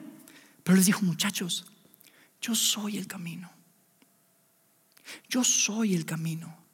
Pero 0.63 0.77
les 0.77 0.85
dijo, 0.85 1.01
muchachos, 1.01 1.65
yo 2.41 2.55
soy 2.55 2.97
el 2.97 3.07
camino. 3.07 3.51
Yo 5.29 5.43
soy 5.43 5.95
el 5.95 6.05
camino. 6.05 6.64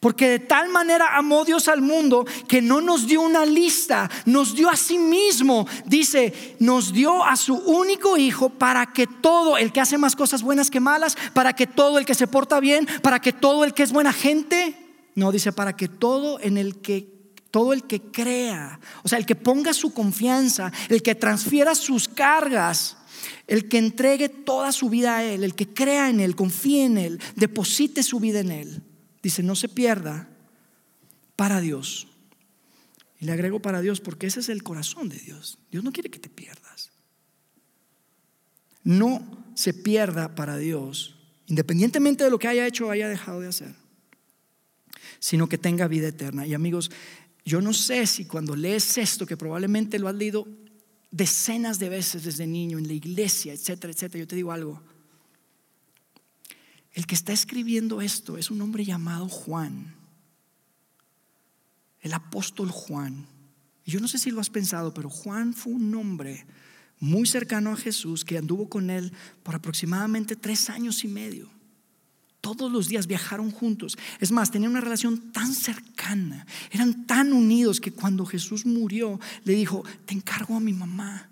Porque 0.00 0.28
de 0.28 0.38
tal 0.38 0.68
manera 0.68 1.16
amó 1.16 1.44
Dios 1.44 1.68
al 1.68 1.80
mundo 1.80 2.26
que 2.48 2.60
no 2.60 2.80
nos 2.80 3.06
dio 3.06 3.20
una 3.20 3.46
lista, 3.46 4.10
nos 4.26 4.54
dio 4.54 4.68
a 4.68 4.76
sí 4.76 4.98
mismo. 4.98 5.66
Dice, 5.86 6.56
nos 6.58 6.92
dio 6.92 7.24
a 7.24 7.36
su 7.36 7.54
único 7.54 8.16
hijo 8.16 8.50
para 8.50 8.92
que 8.92 9.06
todo 9.06 9.56
el 9.56 9.72
que 9.72 9.80
hace 9.80 9.98
más 9.98 10.16
cosas 10.16 10.42
buenas 10.42 10.70
que 10.70 10.80
malas, 10.80 11.16
para 11.32 11.54
que 11.54 11.66
todo 11.66 11.98
el 11.98 12.04
que 12.04 12.14
se 12.14 12.26
porta 12.26 12.60
bien, 12.60 12.86
para 13.02 13.20
que 13.20 13.32
todo 13.32 13.64
el 13.64 13.74
que 13.74 13.82
es 13.82 13.92
buena 13.92 14.12
gente, 14.12 14.76
No, 15.16 15.30
dice 15.30 15.52
para 15.52 15.76
que 15.76 15.86
todo 15.86 16.40
en 16.40 16.56
el 16.58 16.80
que 16.80 17.14
todo 17.52 17.72
el 17.72 17.84
que 17.84 18.00
crea, 18.00 18.80
o 19.04 19.08
sea, 19.08 19.16
el 19.16 19.26
que 19.26 19.36
ponga 19.36 19.72
su 19.72 19.94
confianza, 19.94 20.72
el 20.88 21.04
que 21.04 21.14
transfiera 21.14 21.76
sus 21.76 22.08
cargas, 22.08 22.96
el 23.46 23.68
que 23.68 23.78
entregue 23.78 24.28
toda 24.28 24.72
su 24.72 24.88
vida 24.88 25.18
a 25.18 25.24
Él, 25.24 25.44
el 25.44 25.54
que 25.54 25.72
crea 25.72 26.10
en 26.10 26.18
Él, 26.18 26.34
confíe 26.34 26.84
en 26.84 26.98
Él, 26.98 27.20
deposite 27.36 28.02
su 28.02 28.18
vida 28.18 28.40
en 28.40 28.50
Él. 28.50 28.82
Dice, 29.24 29.42
no 29.42 29.56
se 29.56 29.70
pierda 29.70 30.28
para 31.34 31.62
Dios. 31.62 32.08
Y 33.18 33.24
le 33.24 33.32
agrego 33.32 33.60
para 33.60 33.80
Dios 33.80 34.00
porque 34.00 34.26
ese 34.26 34.40
es 34.40 34.50
el 34.50 34.62
corazón 34.62 35.08
de 35.08 35.16
Dios. 35.16 35.58
Dios 35.72 35.82
no 35.82 35.92
quiere 35.92 36.10
que 36.10 36.18
te 36.18 36.28
pierdas. 36.28 36.92
No 38.82 39.46
se 39.54 39.72
pierda 39.72 40.34
para 40.34 40.58
Dios, 40.58 41.16
independientemente 41.46 42.22
de 42.22 42.28
lo 42.28 42.38
que 42.38 42.48
haya 42.48 42.66
hecho 42.66 42.86
o 42.86 42.90
haya 42.90 43.08
dejado 43.08 43.40
de 43.40 43.48
hacer, 43.48 43.74
sino 45.20 45.48
que 45.48 45.56
tenga 45.56 45.88
vida 45.88 46.08
eterna. 46.08 46.46
Y 46.46 46.52
amigos, 46.52 46.90
yo 47.46 47.62
no 47.62 47.72
sé 47.72 48.06
si 48.06 48.26
cuando 48.26 48.54
lees 48.54 48.98
esto, 48.98 49.24
que 49.24 49.38
probablemente 49.38 49.98
lo 49.98 50.08
has 50.08 50.14
leído 50.16 50.46
decenas 51.10 51.78
de 51.78 51.88
veces 51.88 52.24
desde 52.24 52.46
niño 52.46 52.76
en 52.76 52.88
la 52.88 52.92
iglesia, 52.92 53.54
etcétera, 53.54 53.90
etcétera, 53.90 54.20
yo 54.20 54.28
te 54.28 54.36
digo 54.36 54.52
algo. 54.52 54.82
El 56.94 57.06
que 57.06 57.16
está 57.16 57.32
escribiendo 57.32 58.00
esto 58.00 58.38
es 58.38 58.50
un 58.50 58.62
hombre 58.62 58.84
llamado 58.84 59.28
Juan, 59.28 59.94
el 62.00 62.12
apóstol 62.12 62.70
Juan. 62.70 63.26
Yo 63.84 63.98
no 63.98 64.06
sé 64.06 64.18
si 64.18 64.30
lo 64.30 64.40
has 64.40 64.48
pensado, 64.48 64.94
pero 64.94 65.10
Juan 65.10 65.52
fue 65.54 65.72
un 65.72 65.92
hombre 65.94 66.46
muy 67.00 67.26
cercano 67.26 67.72
a 67.72 67.76
Jesús 67.76 68.24
que 68.24 68.38
anduvo 68.38 68.68
con 68.68 68.90
él 68.90 69.12
por 69.42 69.56
aproximadamente 69.56 70.36
tres 70.36 70.70
años 70.70 71.02
y 71.04 71.08
medio. 71.08 71.50
Todos 72.40 72.70
los 72.70 72.88
días 72.88 73.06
viajaron 73.06 73.50
juntos. 73.50 73.98
Es 74.20 74.30
más, 74.30 74.50
tenían 74.50 74.70
una 74.70 74.80
relación 74.80 75.32
tan 75.32 75.52
cercana, 75.52 76.46
eran 76.70 77.06
tan 77.06 77.32
unidos 77.32 77.80
que 77.80 77.92
cuando 77.92 78.24
Jesús 78.24 78.66
murió, 78.66 79.18
le 79.44 79.54
dijo, 79.54 79.82
te 80.06 80.14
encargo 80.14 80.54
a 80.54 80.60
mi 80.60 80.72
mamá. 80.72 81.28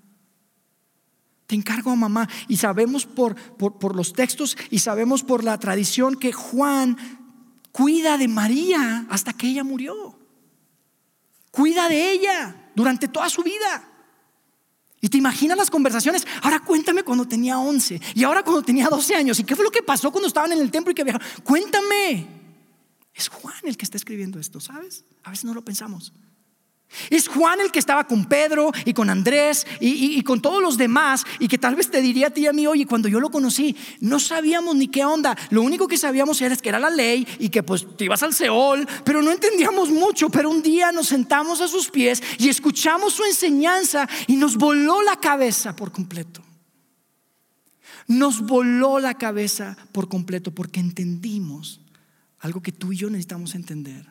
Te 1.46 1.54
encargo 1.54 1.90
a 1.90 1.96
mamá. 1.96 2.28
Y 2.48 2.56
sabemos 2.56 3.06
por, 3.06 3.34
por, 3.34 3.96
los 3.96 4.12
textos 4.12 4.56
y 4.70 4.78
sabemos 4.78 5.22
por 5.22 5.44
la 5.44 5.58
tradición 5.58 6.16
que 6.16 6.32
Juan 6.32 6.96
cuida 7.72 8.18
de 8.18 8.28
María 8.28 9.06
hasta 9.10 9.32
que 9.32 9.48
ella 9.48 9.64
murió. 9.64 10.18
Cuida 11.50 11.88
de 11.88 12.12
ella 12.12 12.70
durante 12.74 13.08
toda 13.08 13.28
su 13.28 13.42
vida. 13.42 13.88
Y 15.00 15.08
te 15.08 15.18
imaginas 15.18 15.58
las 15.58 15.68
conversaciones. 15.68 16.26
Ahora 16.42 16.60
cuéntame 16.60 17.02
cuando 17.02 17.26
tenía 17.26 17.58
11 17.58 18.00
y 18.14 18.24
ahora 18.24 18.44
cuando 18.44 18.62
tenía 18.62 18.88
12 18.88 19.14
años. 19.16 19.38
¿Y 19.40 19.44
qué 19.44 19.56
fue 19.56 19.64
lo 19.64 19.70
que 19.70 19.82
pasó 19.82 20.12
cuando 20.12 20.28
estaban 20.28 20.52
en 20.52 20.60
el 20.60 20.70
templo 20.70 20.92
y 20.92 20.94
que 20.94 21.02
viajaron? 21.04 21.26
Cuéntame. 21.42 22.42
Es 23.14 23.28
Juan 23.28 23.54
el 23.64 23.76
que 23.76 23.84
está 23.84 23.96
escribiendo 23.96 24.38
esto, 24.38 24.60
¿sabes? 24.60 25.04
A 25.24 25.30
veces 25.30 25.44
no 25.44 25.54
lo 25.54 25.64
pensamos. 25.64 26.12
Es 27.10 27.28
Juan 27.28 27.60
el 27.60 27.70
que 27.70 27.78
estaba 27.78 28.06
con 28.06 28.26
Pedro 28.26 28.70
y 28.84 28.92
con 28.92 29.10
Andrés 29.10 29.66
y, 29.80 30.22
con 30.22 30.40
todos 30.40 30.62
los 30.62 30.76
demás 30.76 31.24
y 31.38 31.48
que 31.48 31.58
tal 31.58 31.74
vez 31.74 31.90
te 31.90 32.00
diría 32.00 32.28
a 32.28 32.30
ti 32.30 32.42
y 32.42 32.46
a 32.46 32.52
mí, 32.52 32.66
oye, 32.66 32.86
cuando 32.86 33.08
yo 33.08 33.20
lo 33.20 33.30
conocí, 33.30 33.76
no 34.00 34.20
sabíamos 34.20 34.76
ni 34.76 34.88
qué 34.88 35.04
onda. 35.04 35.36
Lo 35.50 35.62
único 35.62 35.88
que 35.88 35.96
sabíamos 35.96 36.40
era 36.40 36.56
que 36.56 36.68
era 36.68 36.78
la 36.78 36.90
ley 36.90 37.26
y 37.38 37.48
que 37.48 37.62
pues 37.62 37.86
te 37.96 38.04
ibas 38.04 38.22
al 38.22 38.34
Seol, 38.34 38.86
pero 39.04 39.22
no 39.22 39.30
entendíamos 39.30 39.90
mucho. 39.90 40.28
Pero 40.28 40.50
un 40.50 40.62
día 40.62 40.92
nos 40.92 41.08
sentamos 41.08 41.60
a 41.60 41.68
sus 41.68 41.88
pies 41.90 42.22
y 42.38 42.48
escuchamos 42.48 43.14
su 43.14 43.24
enseñanza 43.24 44.08
y 44.26 44.36
nos 44.36 44.56
voló 44.56 45.02
la 45.02 45.16
cabeza 45.16 45.74
por 45.74 45.92
completo. 45.92 46.42
Nos 48.06 48.40
voló 48.40 48.98
la 48.98 49.14
cabeza 49.14 49.76
por 49.92 50.08
completo 50.08 50.50
porque 50.50 50.80
entendimos 50.80 51.80
algo 52.40 52.60
que 52.60 52.72
tú 52.72 52.92
y 52.92 52.96
yo 52.96 53.08
necesitamos 53.08 53.54
entender. 53.54 54.06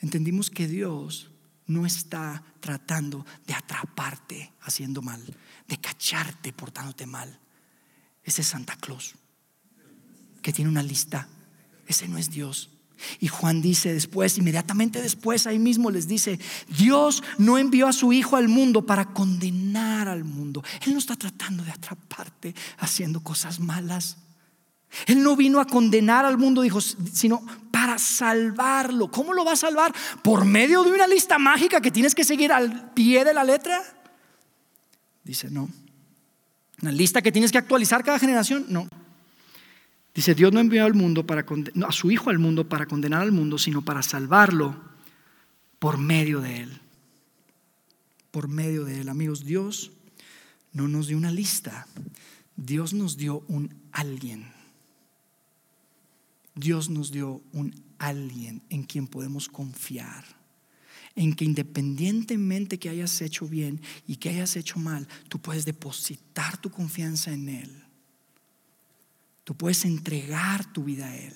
Entendimos 0.00 0.50
que 0.50 0.68
Dios 0.68 1.30
no 1.66 1.86
está 1.86 2.42
tratando 2.60 3.24
de 3.46 3.54
atraparte 3.54 4.52
haciendo 4.62 5.02
mal, 5.02 5.22
de 5.68 5.80
cacharte 5.80 6.52
portándote 6.52 7.06
mal. 7.06 7.38
Ese 8.22 8.42
es 8.42 8.48
Santa 8.48 8.76
Claus, 8.76 9.14
que 10.42 10.52
tiene 10.52 10.70
una 10.70 10.82
lista. 10.82 11.28
Ese 11.86 12.08
no 12.08 12.18
es 12.18 12.30
Dios. 12.30 12.70
Y 13.20 13.28
Juan 13.28 13.60
dice 13.60 13.92
después, 13.92 14.38
inmediatamente 14.38 15.02
después, 15.02 15.46
ahí 15.46 15.58
mismo 15.58 15.90
les 15.90 16.06
dice, 16.06 16.38
Dios 16.68 17.22
no 17.38 17.58
envió 17.58 17.88
a 17.88 17.92
su 17.92 18.12
Hijo 18.12 18.36
al 18.36 18.48
mundo 18.48 18.86
para 18.86 19.12
condenar 19.12 20.08
al 20.08 20.24
mundo. 20.24 20.62
Él 20.86 20.92
no 20.92 20.98
está 20.98 21.16
tratando 21.16 21.64
de 21.64 21.72
atraparte 21.72 22.54
haciendo 22.78 23.20
cosas 23.20 23.60
malas. 23.60 24.16
Él 25.06 25.22
no 25.22 25.36
vino 25.36 25.60
a 25.60 25.66
condenar 25.66 26.24
al 26.24 26.38
mundo, 26.38 26.62
dijo, 26.62 26.80
sino 26.80 27.44
para 27.70 27.98
salvarlo. 27.98 29.10
¿Cómo 29.10 29.34
lo 29.34 29.44
va 29.44 29.52
a 29.52 29.56
salvar? 29.56 29.92
¿Por 30.22 30.44
medio 30.44 30.82
de 30.84 30.92
una 30.92 31.06
lista 31.06 31.38
mágica 31.38 31.80
que 31.80 31.90
tienes 31.90 32.14
que 32.14 32.24
seguir 32.24 32.52
al 32.52 32.92
pie 32.92 33.24
de 33.24 33.34
la 33.34 33.44
letra? 33.44 33.82
Dice, 35.24 35.50
no. 35.50 35.68
¿Una 36.82 36.92
lista 36.92 37.22
que 37.22 37.32
tienes 37.32 37.50
que 37.50 37.58
actualizar 37.58 38.04
cada 38.04 38.18
generación? 38.18 38.66
No. 38.68 38.88
Dice, 40.14 40.34
Dios 40.34 40.52
no 40.52 40.60
envió 40.60 40.84
al 40.84 40.94
mundo 40.94 41.26
para 41.26 41.44
a 41.44 41.92
su 41.92 42.10
Hijo 42.10 42.30
al 42.30 42.38
mundo 42.38 42.68
para 42.68 42.86
condenar 42.86 43.22
al 43.22 43.32
mundo, 43.32 43.58
sino 43.58 43.82
para 43.82 44.02
salvarlo 44.02 44.76
por 45.78 45.98
medio 45.98 46.40
de 46.40 46.60
Él. 46.60 46.80
Por 48.30 48.48
medio 48.48 48.84
de 48.84 49.00
Él. 49.00 49.08
Amigos, 49.08 49.44
Dios 49.44 49.90
no 50.72 50.88
nos 50.88 51.08
dio 51.08 51.16
una 51.16 51.32
lista. 51.32 51.86
Dios 52.56 52.94
nos 52.94 53.16
dio 53.16 53.42
un 53.48 53.74
alguien. 53.92 54.53
Dios 56.54 56.88
nos 56.88 57.10
dio 57.10 57.42
un 57.52 57.74
alguien 57.98 58.62
en 58.68 58.84
quien 58.84 59.06
podemos 59.06 59.48
confiar, 59.48 60.24
en 61.14 61.34
que 61.34 61.44
independientemente 61.44 62.78
que 62.78 62.88
hayas 62.88 63.20
hecho 63.20 63.46
bien 63.46 63.80
y 64.06 64.16
que 64.16 64.30
hayas 64.30 64.56
hecho 64.56 64.78
mal, 64.78 65.08
tú 65.28 65.40
puedes 65.40 65.64
depositar 65.64 66.56
tu 66.58 66.70
confianza 66.70 67.32
en 67.32 67.48
Él. 67.48 67.84
Tú 69.44 69.54
puedes 69.54 69.84
entregar 69.84 70.72
tu 70.72 70.84
vida 70.84 71.06
a 71.06 71.16
Él. 71.16 71.34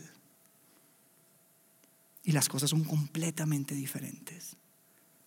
Y 2.24 2.32
las 2.32 2.48
cosas 2.48 2.70
son 2.70 2.84
completamente 2.84 3.74
diferentes. 3.74 4.56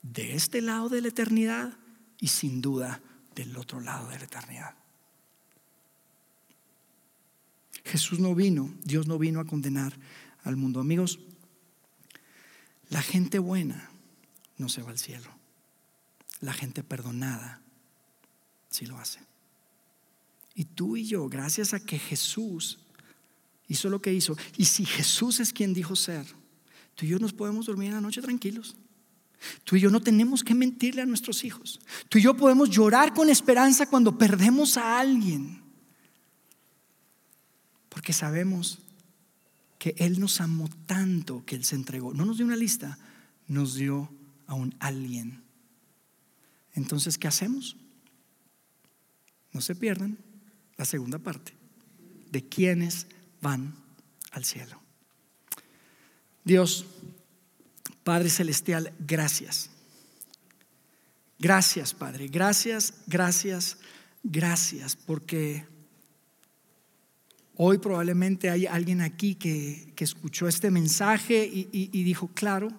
De 0.02 0.36
este 0.36 0.62
lado 0.62 0.90
de 0.90 1.02
la 1.02 1.08
eternidad 1.08 1.78
y 2.20 2.28
sin 2.28 2.62
duda 2.62 3.02
del 3.36 3.56
otro 3.58 3.80
lado 3.80 4.10
de 4.10 4.20
la 4.20 4.26
eternidad. 4.26 4.81
Jesús 7.84 8.20
no 8.20 8.36
vino, 8.36 8.74
Dios 8.84 9.08
no 9.08 9.18
vino 9.18 9.40
a 9.40 9.46
condenar 9.46 9.98
al 10.44 10.56
mundo. 10.56 10.80
Amigos, 10.80 11.20
la 12.90 13.02
gente 13.02 13.40
buena 13.40 13.90
no 14.58 14.70
se 14.70 14.82
va 14.82 14.92
al 14.92 15.00
cielo. 15.00 15.30
La 16.42 16.54
gente 16.54 16.84
perdonada 16.84 17.62
sí 18.70 18.86
lo 18.86 18.98
hace. 18.98 19.20
Y 20.56 20.66
tú 20.66 20.98
y 20.98 21.06
yo, 21.06 21.30
gracias 21.30 21.74
a 21.74 21.80
que 21.80 21.98
Jesús 21.98 22.80
hizo 23.68 23.90
lo 23.90 24.02
que 24.02 24.14
hizo, 24.14 24.36
y 24.58 24.66
si 24.66 24.86
Jesús 24.86 25.40
es 25.40 25.54
quien 25.54 25.74
dijo 25.74 25.96
ser, 25.96 26.26
tú 26.96 27.06
y 27.06 27.10
yo 27.10 27.20
nos 27.20 27.32
podemos 27.32 27.68
dormir 27.68 27.88
en 27.88 27.96
la 27.96 28.02
noche 28.02 28.22
tranquilos. 28.22 28.76
Tú 29.64 29.76
y 29.76 29.80
yo 29.80 29.90
no 29.90 30.02
tenemos 30.02 30.44
que 30.44 30.54
mentirle 30.54 31.02
a 31.02 31.06
nuestros 31.06 31.44
hijos. 31.44 31.80
Tú 32.10 32.20
y 32.20 32.22
yo 32.22 32.36
podemos 32.36 32.70
llorar 32.70 33.14
con 33.14 33.30
esperanza 33.30 33.88
cuando 33.88 34.18
perdemos 34.18 34.78
a 34.78 35.00
alguien. 35.00 35.61
Sabemos 38.14 38.80
que 39.80 39.96
Él 39.98 40.20
nos 40.20 40.42
amó 40.42 40.70
tanto 40.86 41.46
que 41.46 41.56
Él 41.56 41.66
se 41.66 41.76
entregó. 41.76 42.14
No 42.14 42.26
nos 42.26 42.38
dio 42.38 42.46
una 42.46 42.56
lista, 42.56 43.00
nos 43.48 43.76
dio 43.76 44.12
a 44.48 44.54
un 44.54 44.76
alguien. 44.80 45.44
Entonces, 46.74 47.18
¿qué 47.18 47.28
hacemos? 47.28 47.78
No 49.52 49.62
se 49.62 49.76
pierdan 49.76 50.18
la 50.78 50.86
segunda 50.86 51.20
parte 51.20 51.54
de 52.32 52.48
quienes 52.48 53.08
van 53.42 53.76
al 54.32 54.46
cielo. 54.46 54.80
Dios, 56.44 56.86
Padre 58.04 58.30
Celestial, 58.30 58.94
gracias. 59.00 59.70
Gracias, 61.38 61.94
Padre. 61.94 62.28
Gracias, 62.28 62.94
gracias, 63.08 63.78
gracias, 64.24 64.96
porque 64.96 65.66
Hoy 67.64 67.78
probablemente 67.78 68.50
hay 68.50 68.66
alguien 68.66 69.02
aquí 69.02 69.36
que, 69.36 69.94
escuchó 70.00 70.48
este 70.48 70.72
mensaje 70.72 71.46
y, 71.46 71.70
y, 71.72 72.04
dijo, 72.04 72.28
claro, 72.34 72.70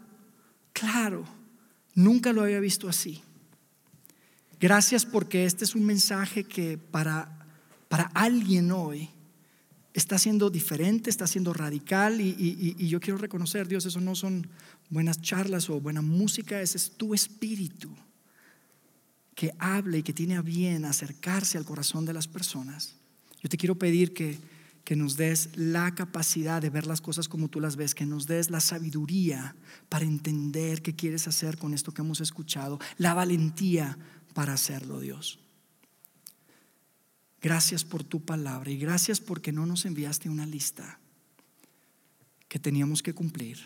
claro, 0.73 1.25
nunca 1.95 2.33
lo 2.33 2.43
había 2.43 2.59
visto 2.59 2.89
así. 2.89 3.23
Gracias 4.59 5.07
porque 5.07 5.45
este 5.45 5.65
es 5.65 5.77
un 5.77 5.85
mensaje 5.85 6.43
que 6.43 6.79
para, 6.79 7.47
para 7.87 8.11
alguien 8.13 8.73
hoy 8.73 9.09
está 9.95 10.19
siendo 10.19 10.51
diferente, 10.51 11.11
está 11.11 11.29
siendo 11.29 11.53
radical 11.53 12.21
y, 12.21 12.35
y, 12.77 12.89
yo 12.89 12.99
quiero 12.99 13.19
reconocer, 13.19 13.69
Dios, 13.69 13.87
eso 13.87 14.01
no 14.01 14.17
son 14.17 14.49
buenas 14.91 15.21
charlas 15.21 15.71
o 15.71 15.79
buena 15.79 16.03
música, 16.03 16.61
ese 16.61 16.79
es 16.79 16.91
tu 16.91 17.15
espíritu 17.15 17.89
que 19.37 19.53
habla 19.61 19.99
y 19.99 20.03
que 20.03 20.13
tiene 20.13 20.35
a 20.35 20.43
bien 20.43 20.85
acercarse 20.87 21.57
al 21.57 21.65
corazón 21.65 22.05
de 22.05 22.15
las 22.15 22.27
personas. 22.27 22.97
Yo 23.41 23.49
te 23.49 23.57
quiero 23.57 23.77
pedir 23.77 24.13
que 24.13 24.51
que 24.85 24.97
nos 24.97 25.17
des 25.17 25.57
la 25.57 25.95
capacidad 25.95 26.61
de 26.61 26.71
ver 26.71 26.87
las 26.87 27.01
cosas 27.01 27.29
como 27.29 27.49
tú 27.49 27.61
las 27.61 27.77
ves, 27.77 27.95
que 27.95 28.07
nos 28.07 28.27
des 28.27 28.51
la 28.51 28.61
sabiduría 28.61 29.55
para 29.89 30.05
entender 30.05 30.83
qué 30.83 30.95
quieres 30.95 31.29
hacer 31.29 31.57
con 31.57 31.73
esto 31.73 31.93
que 31.95 32.03
hemos 32.03 32.21
escuchado, 32.21 32.81
la 32.99 33.15
valentía 33.15 33.97
para 34.35 34.55
hacerlo, 34.55 35.01
Dios. 35.01 35.39
Gracias 37.41 37.85
por 37.85 38.05
tu 38.05 38.25
palabra 38.25 38.71
y 38.71 38.77
gracias 38.77 39.21
porque 39.21 39.53
no 39.53 39.67
nos 39.67 39.85
enviaste 39.85 40.29
una 40.29 40.47
lista 40.47 40.99
que 42.49 42.59
teníamos 42.59 43.03
que 43.03 43.15
cumplir. 43.15 43.59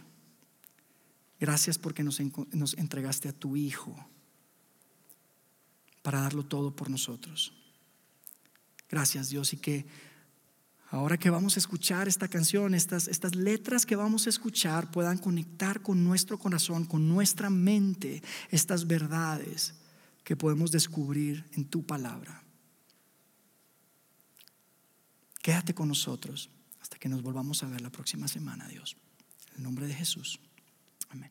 Gracias 1.38 1.76
porque 1.76 2.02
nos, 2.02 2.20
nos 2.52 2.74
entregaste 2.74 3.28
a 3.28 3.32
tu 3.32 3.56
Hijo 3.56 3.94
para 6.02 6.20
darlo 6.20 6.44
todo 6.46 6.74
por 6.74 6.88
nosotros. 6.88 7.52
Gracias 8.88 9.28
Dios 9.28 9.52
y 9.52 9.56
que 9.56 9.86
ahora 10.90 11.18
que 11.18 11.30
vamos 11.30 11.56
a 11.56 11.60
escuchar 11.60 12.08
esta 12.08 12.28
canción, 12.28 12.74
estas, 12.74 13.08
estas 13.08 13.34
letras 13.34 13.86
que 13.86 13.96
vamos 13.96 14.26
a 14.26 14.30
escuchar 14.30 14.90
puedan 14.90 15.18
conectar 15.18 15.82
con 15.82 16.04
nuestro 16.04 16.38
corazón, 16.38 16.84
con 16.84 17.08
nuestra 17.08 17.50
mente, 17.50 18.22
estas 18.50 18.86
verdades 18.86 19.74
que 20.24 20.36
podemos 20.36 20.70
descubrir 20.72 21.44
en 21.52 21.64
tu 21.64 21.84
palabra. 21.84 22.42
Quédate 25.42 25.74
con 25.74 25.88
nosotros 25.88 26.50
hasta 26.80 26.98
que 26.98 27.08
nos 27.08 27.22
volvamos 27.22 27.62
a 27.62 27.68
ver 27.68 27.80
la 27.80 27.90
próxima 27.90 28.26
semana, 28.26 28.66
Dios. 28.66 28.96
En 29.52 29.58
el 29.58 29.62
nombre 29.62 29.86
de 29.86 29.94
Jesús. 29.94 30.40
Amén. 31.08 31.30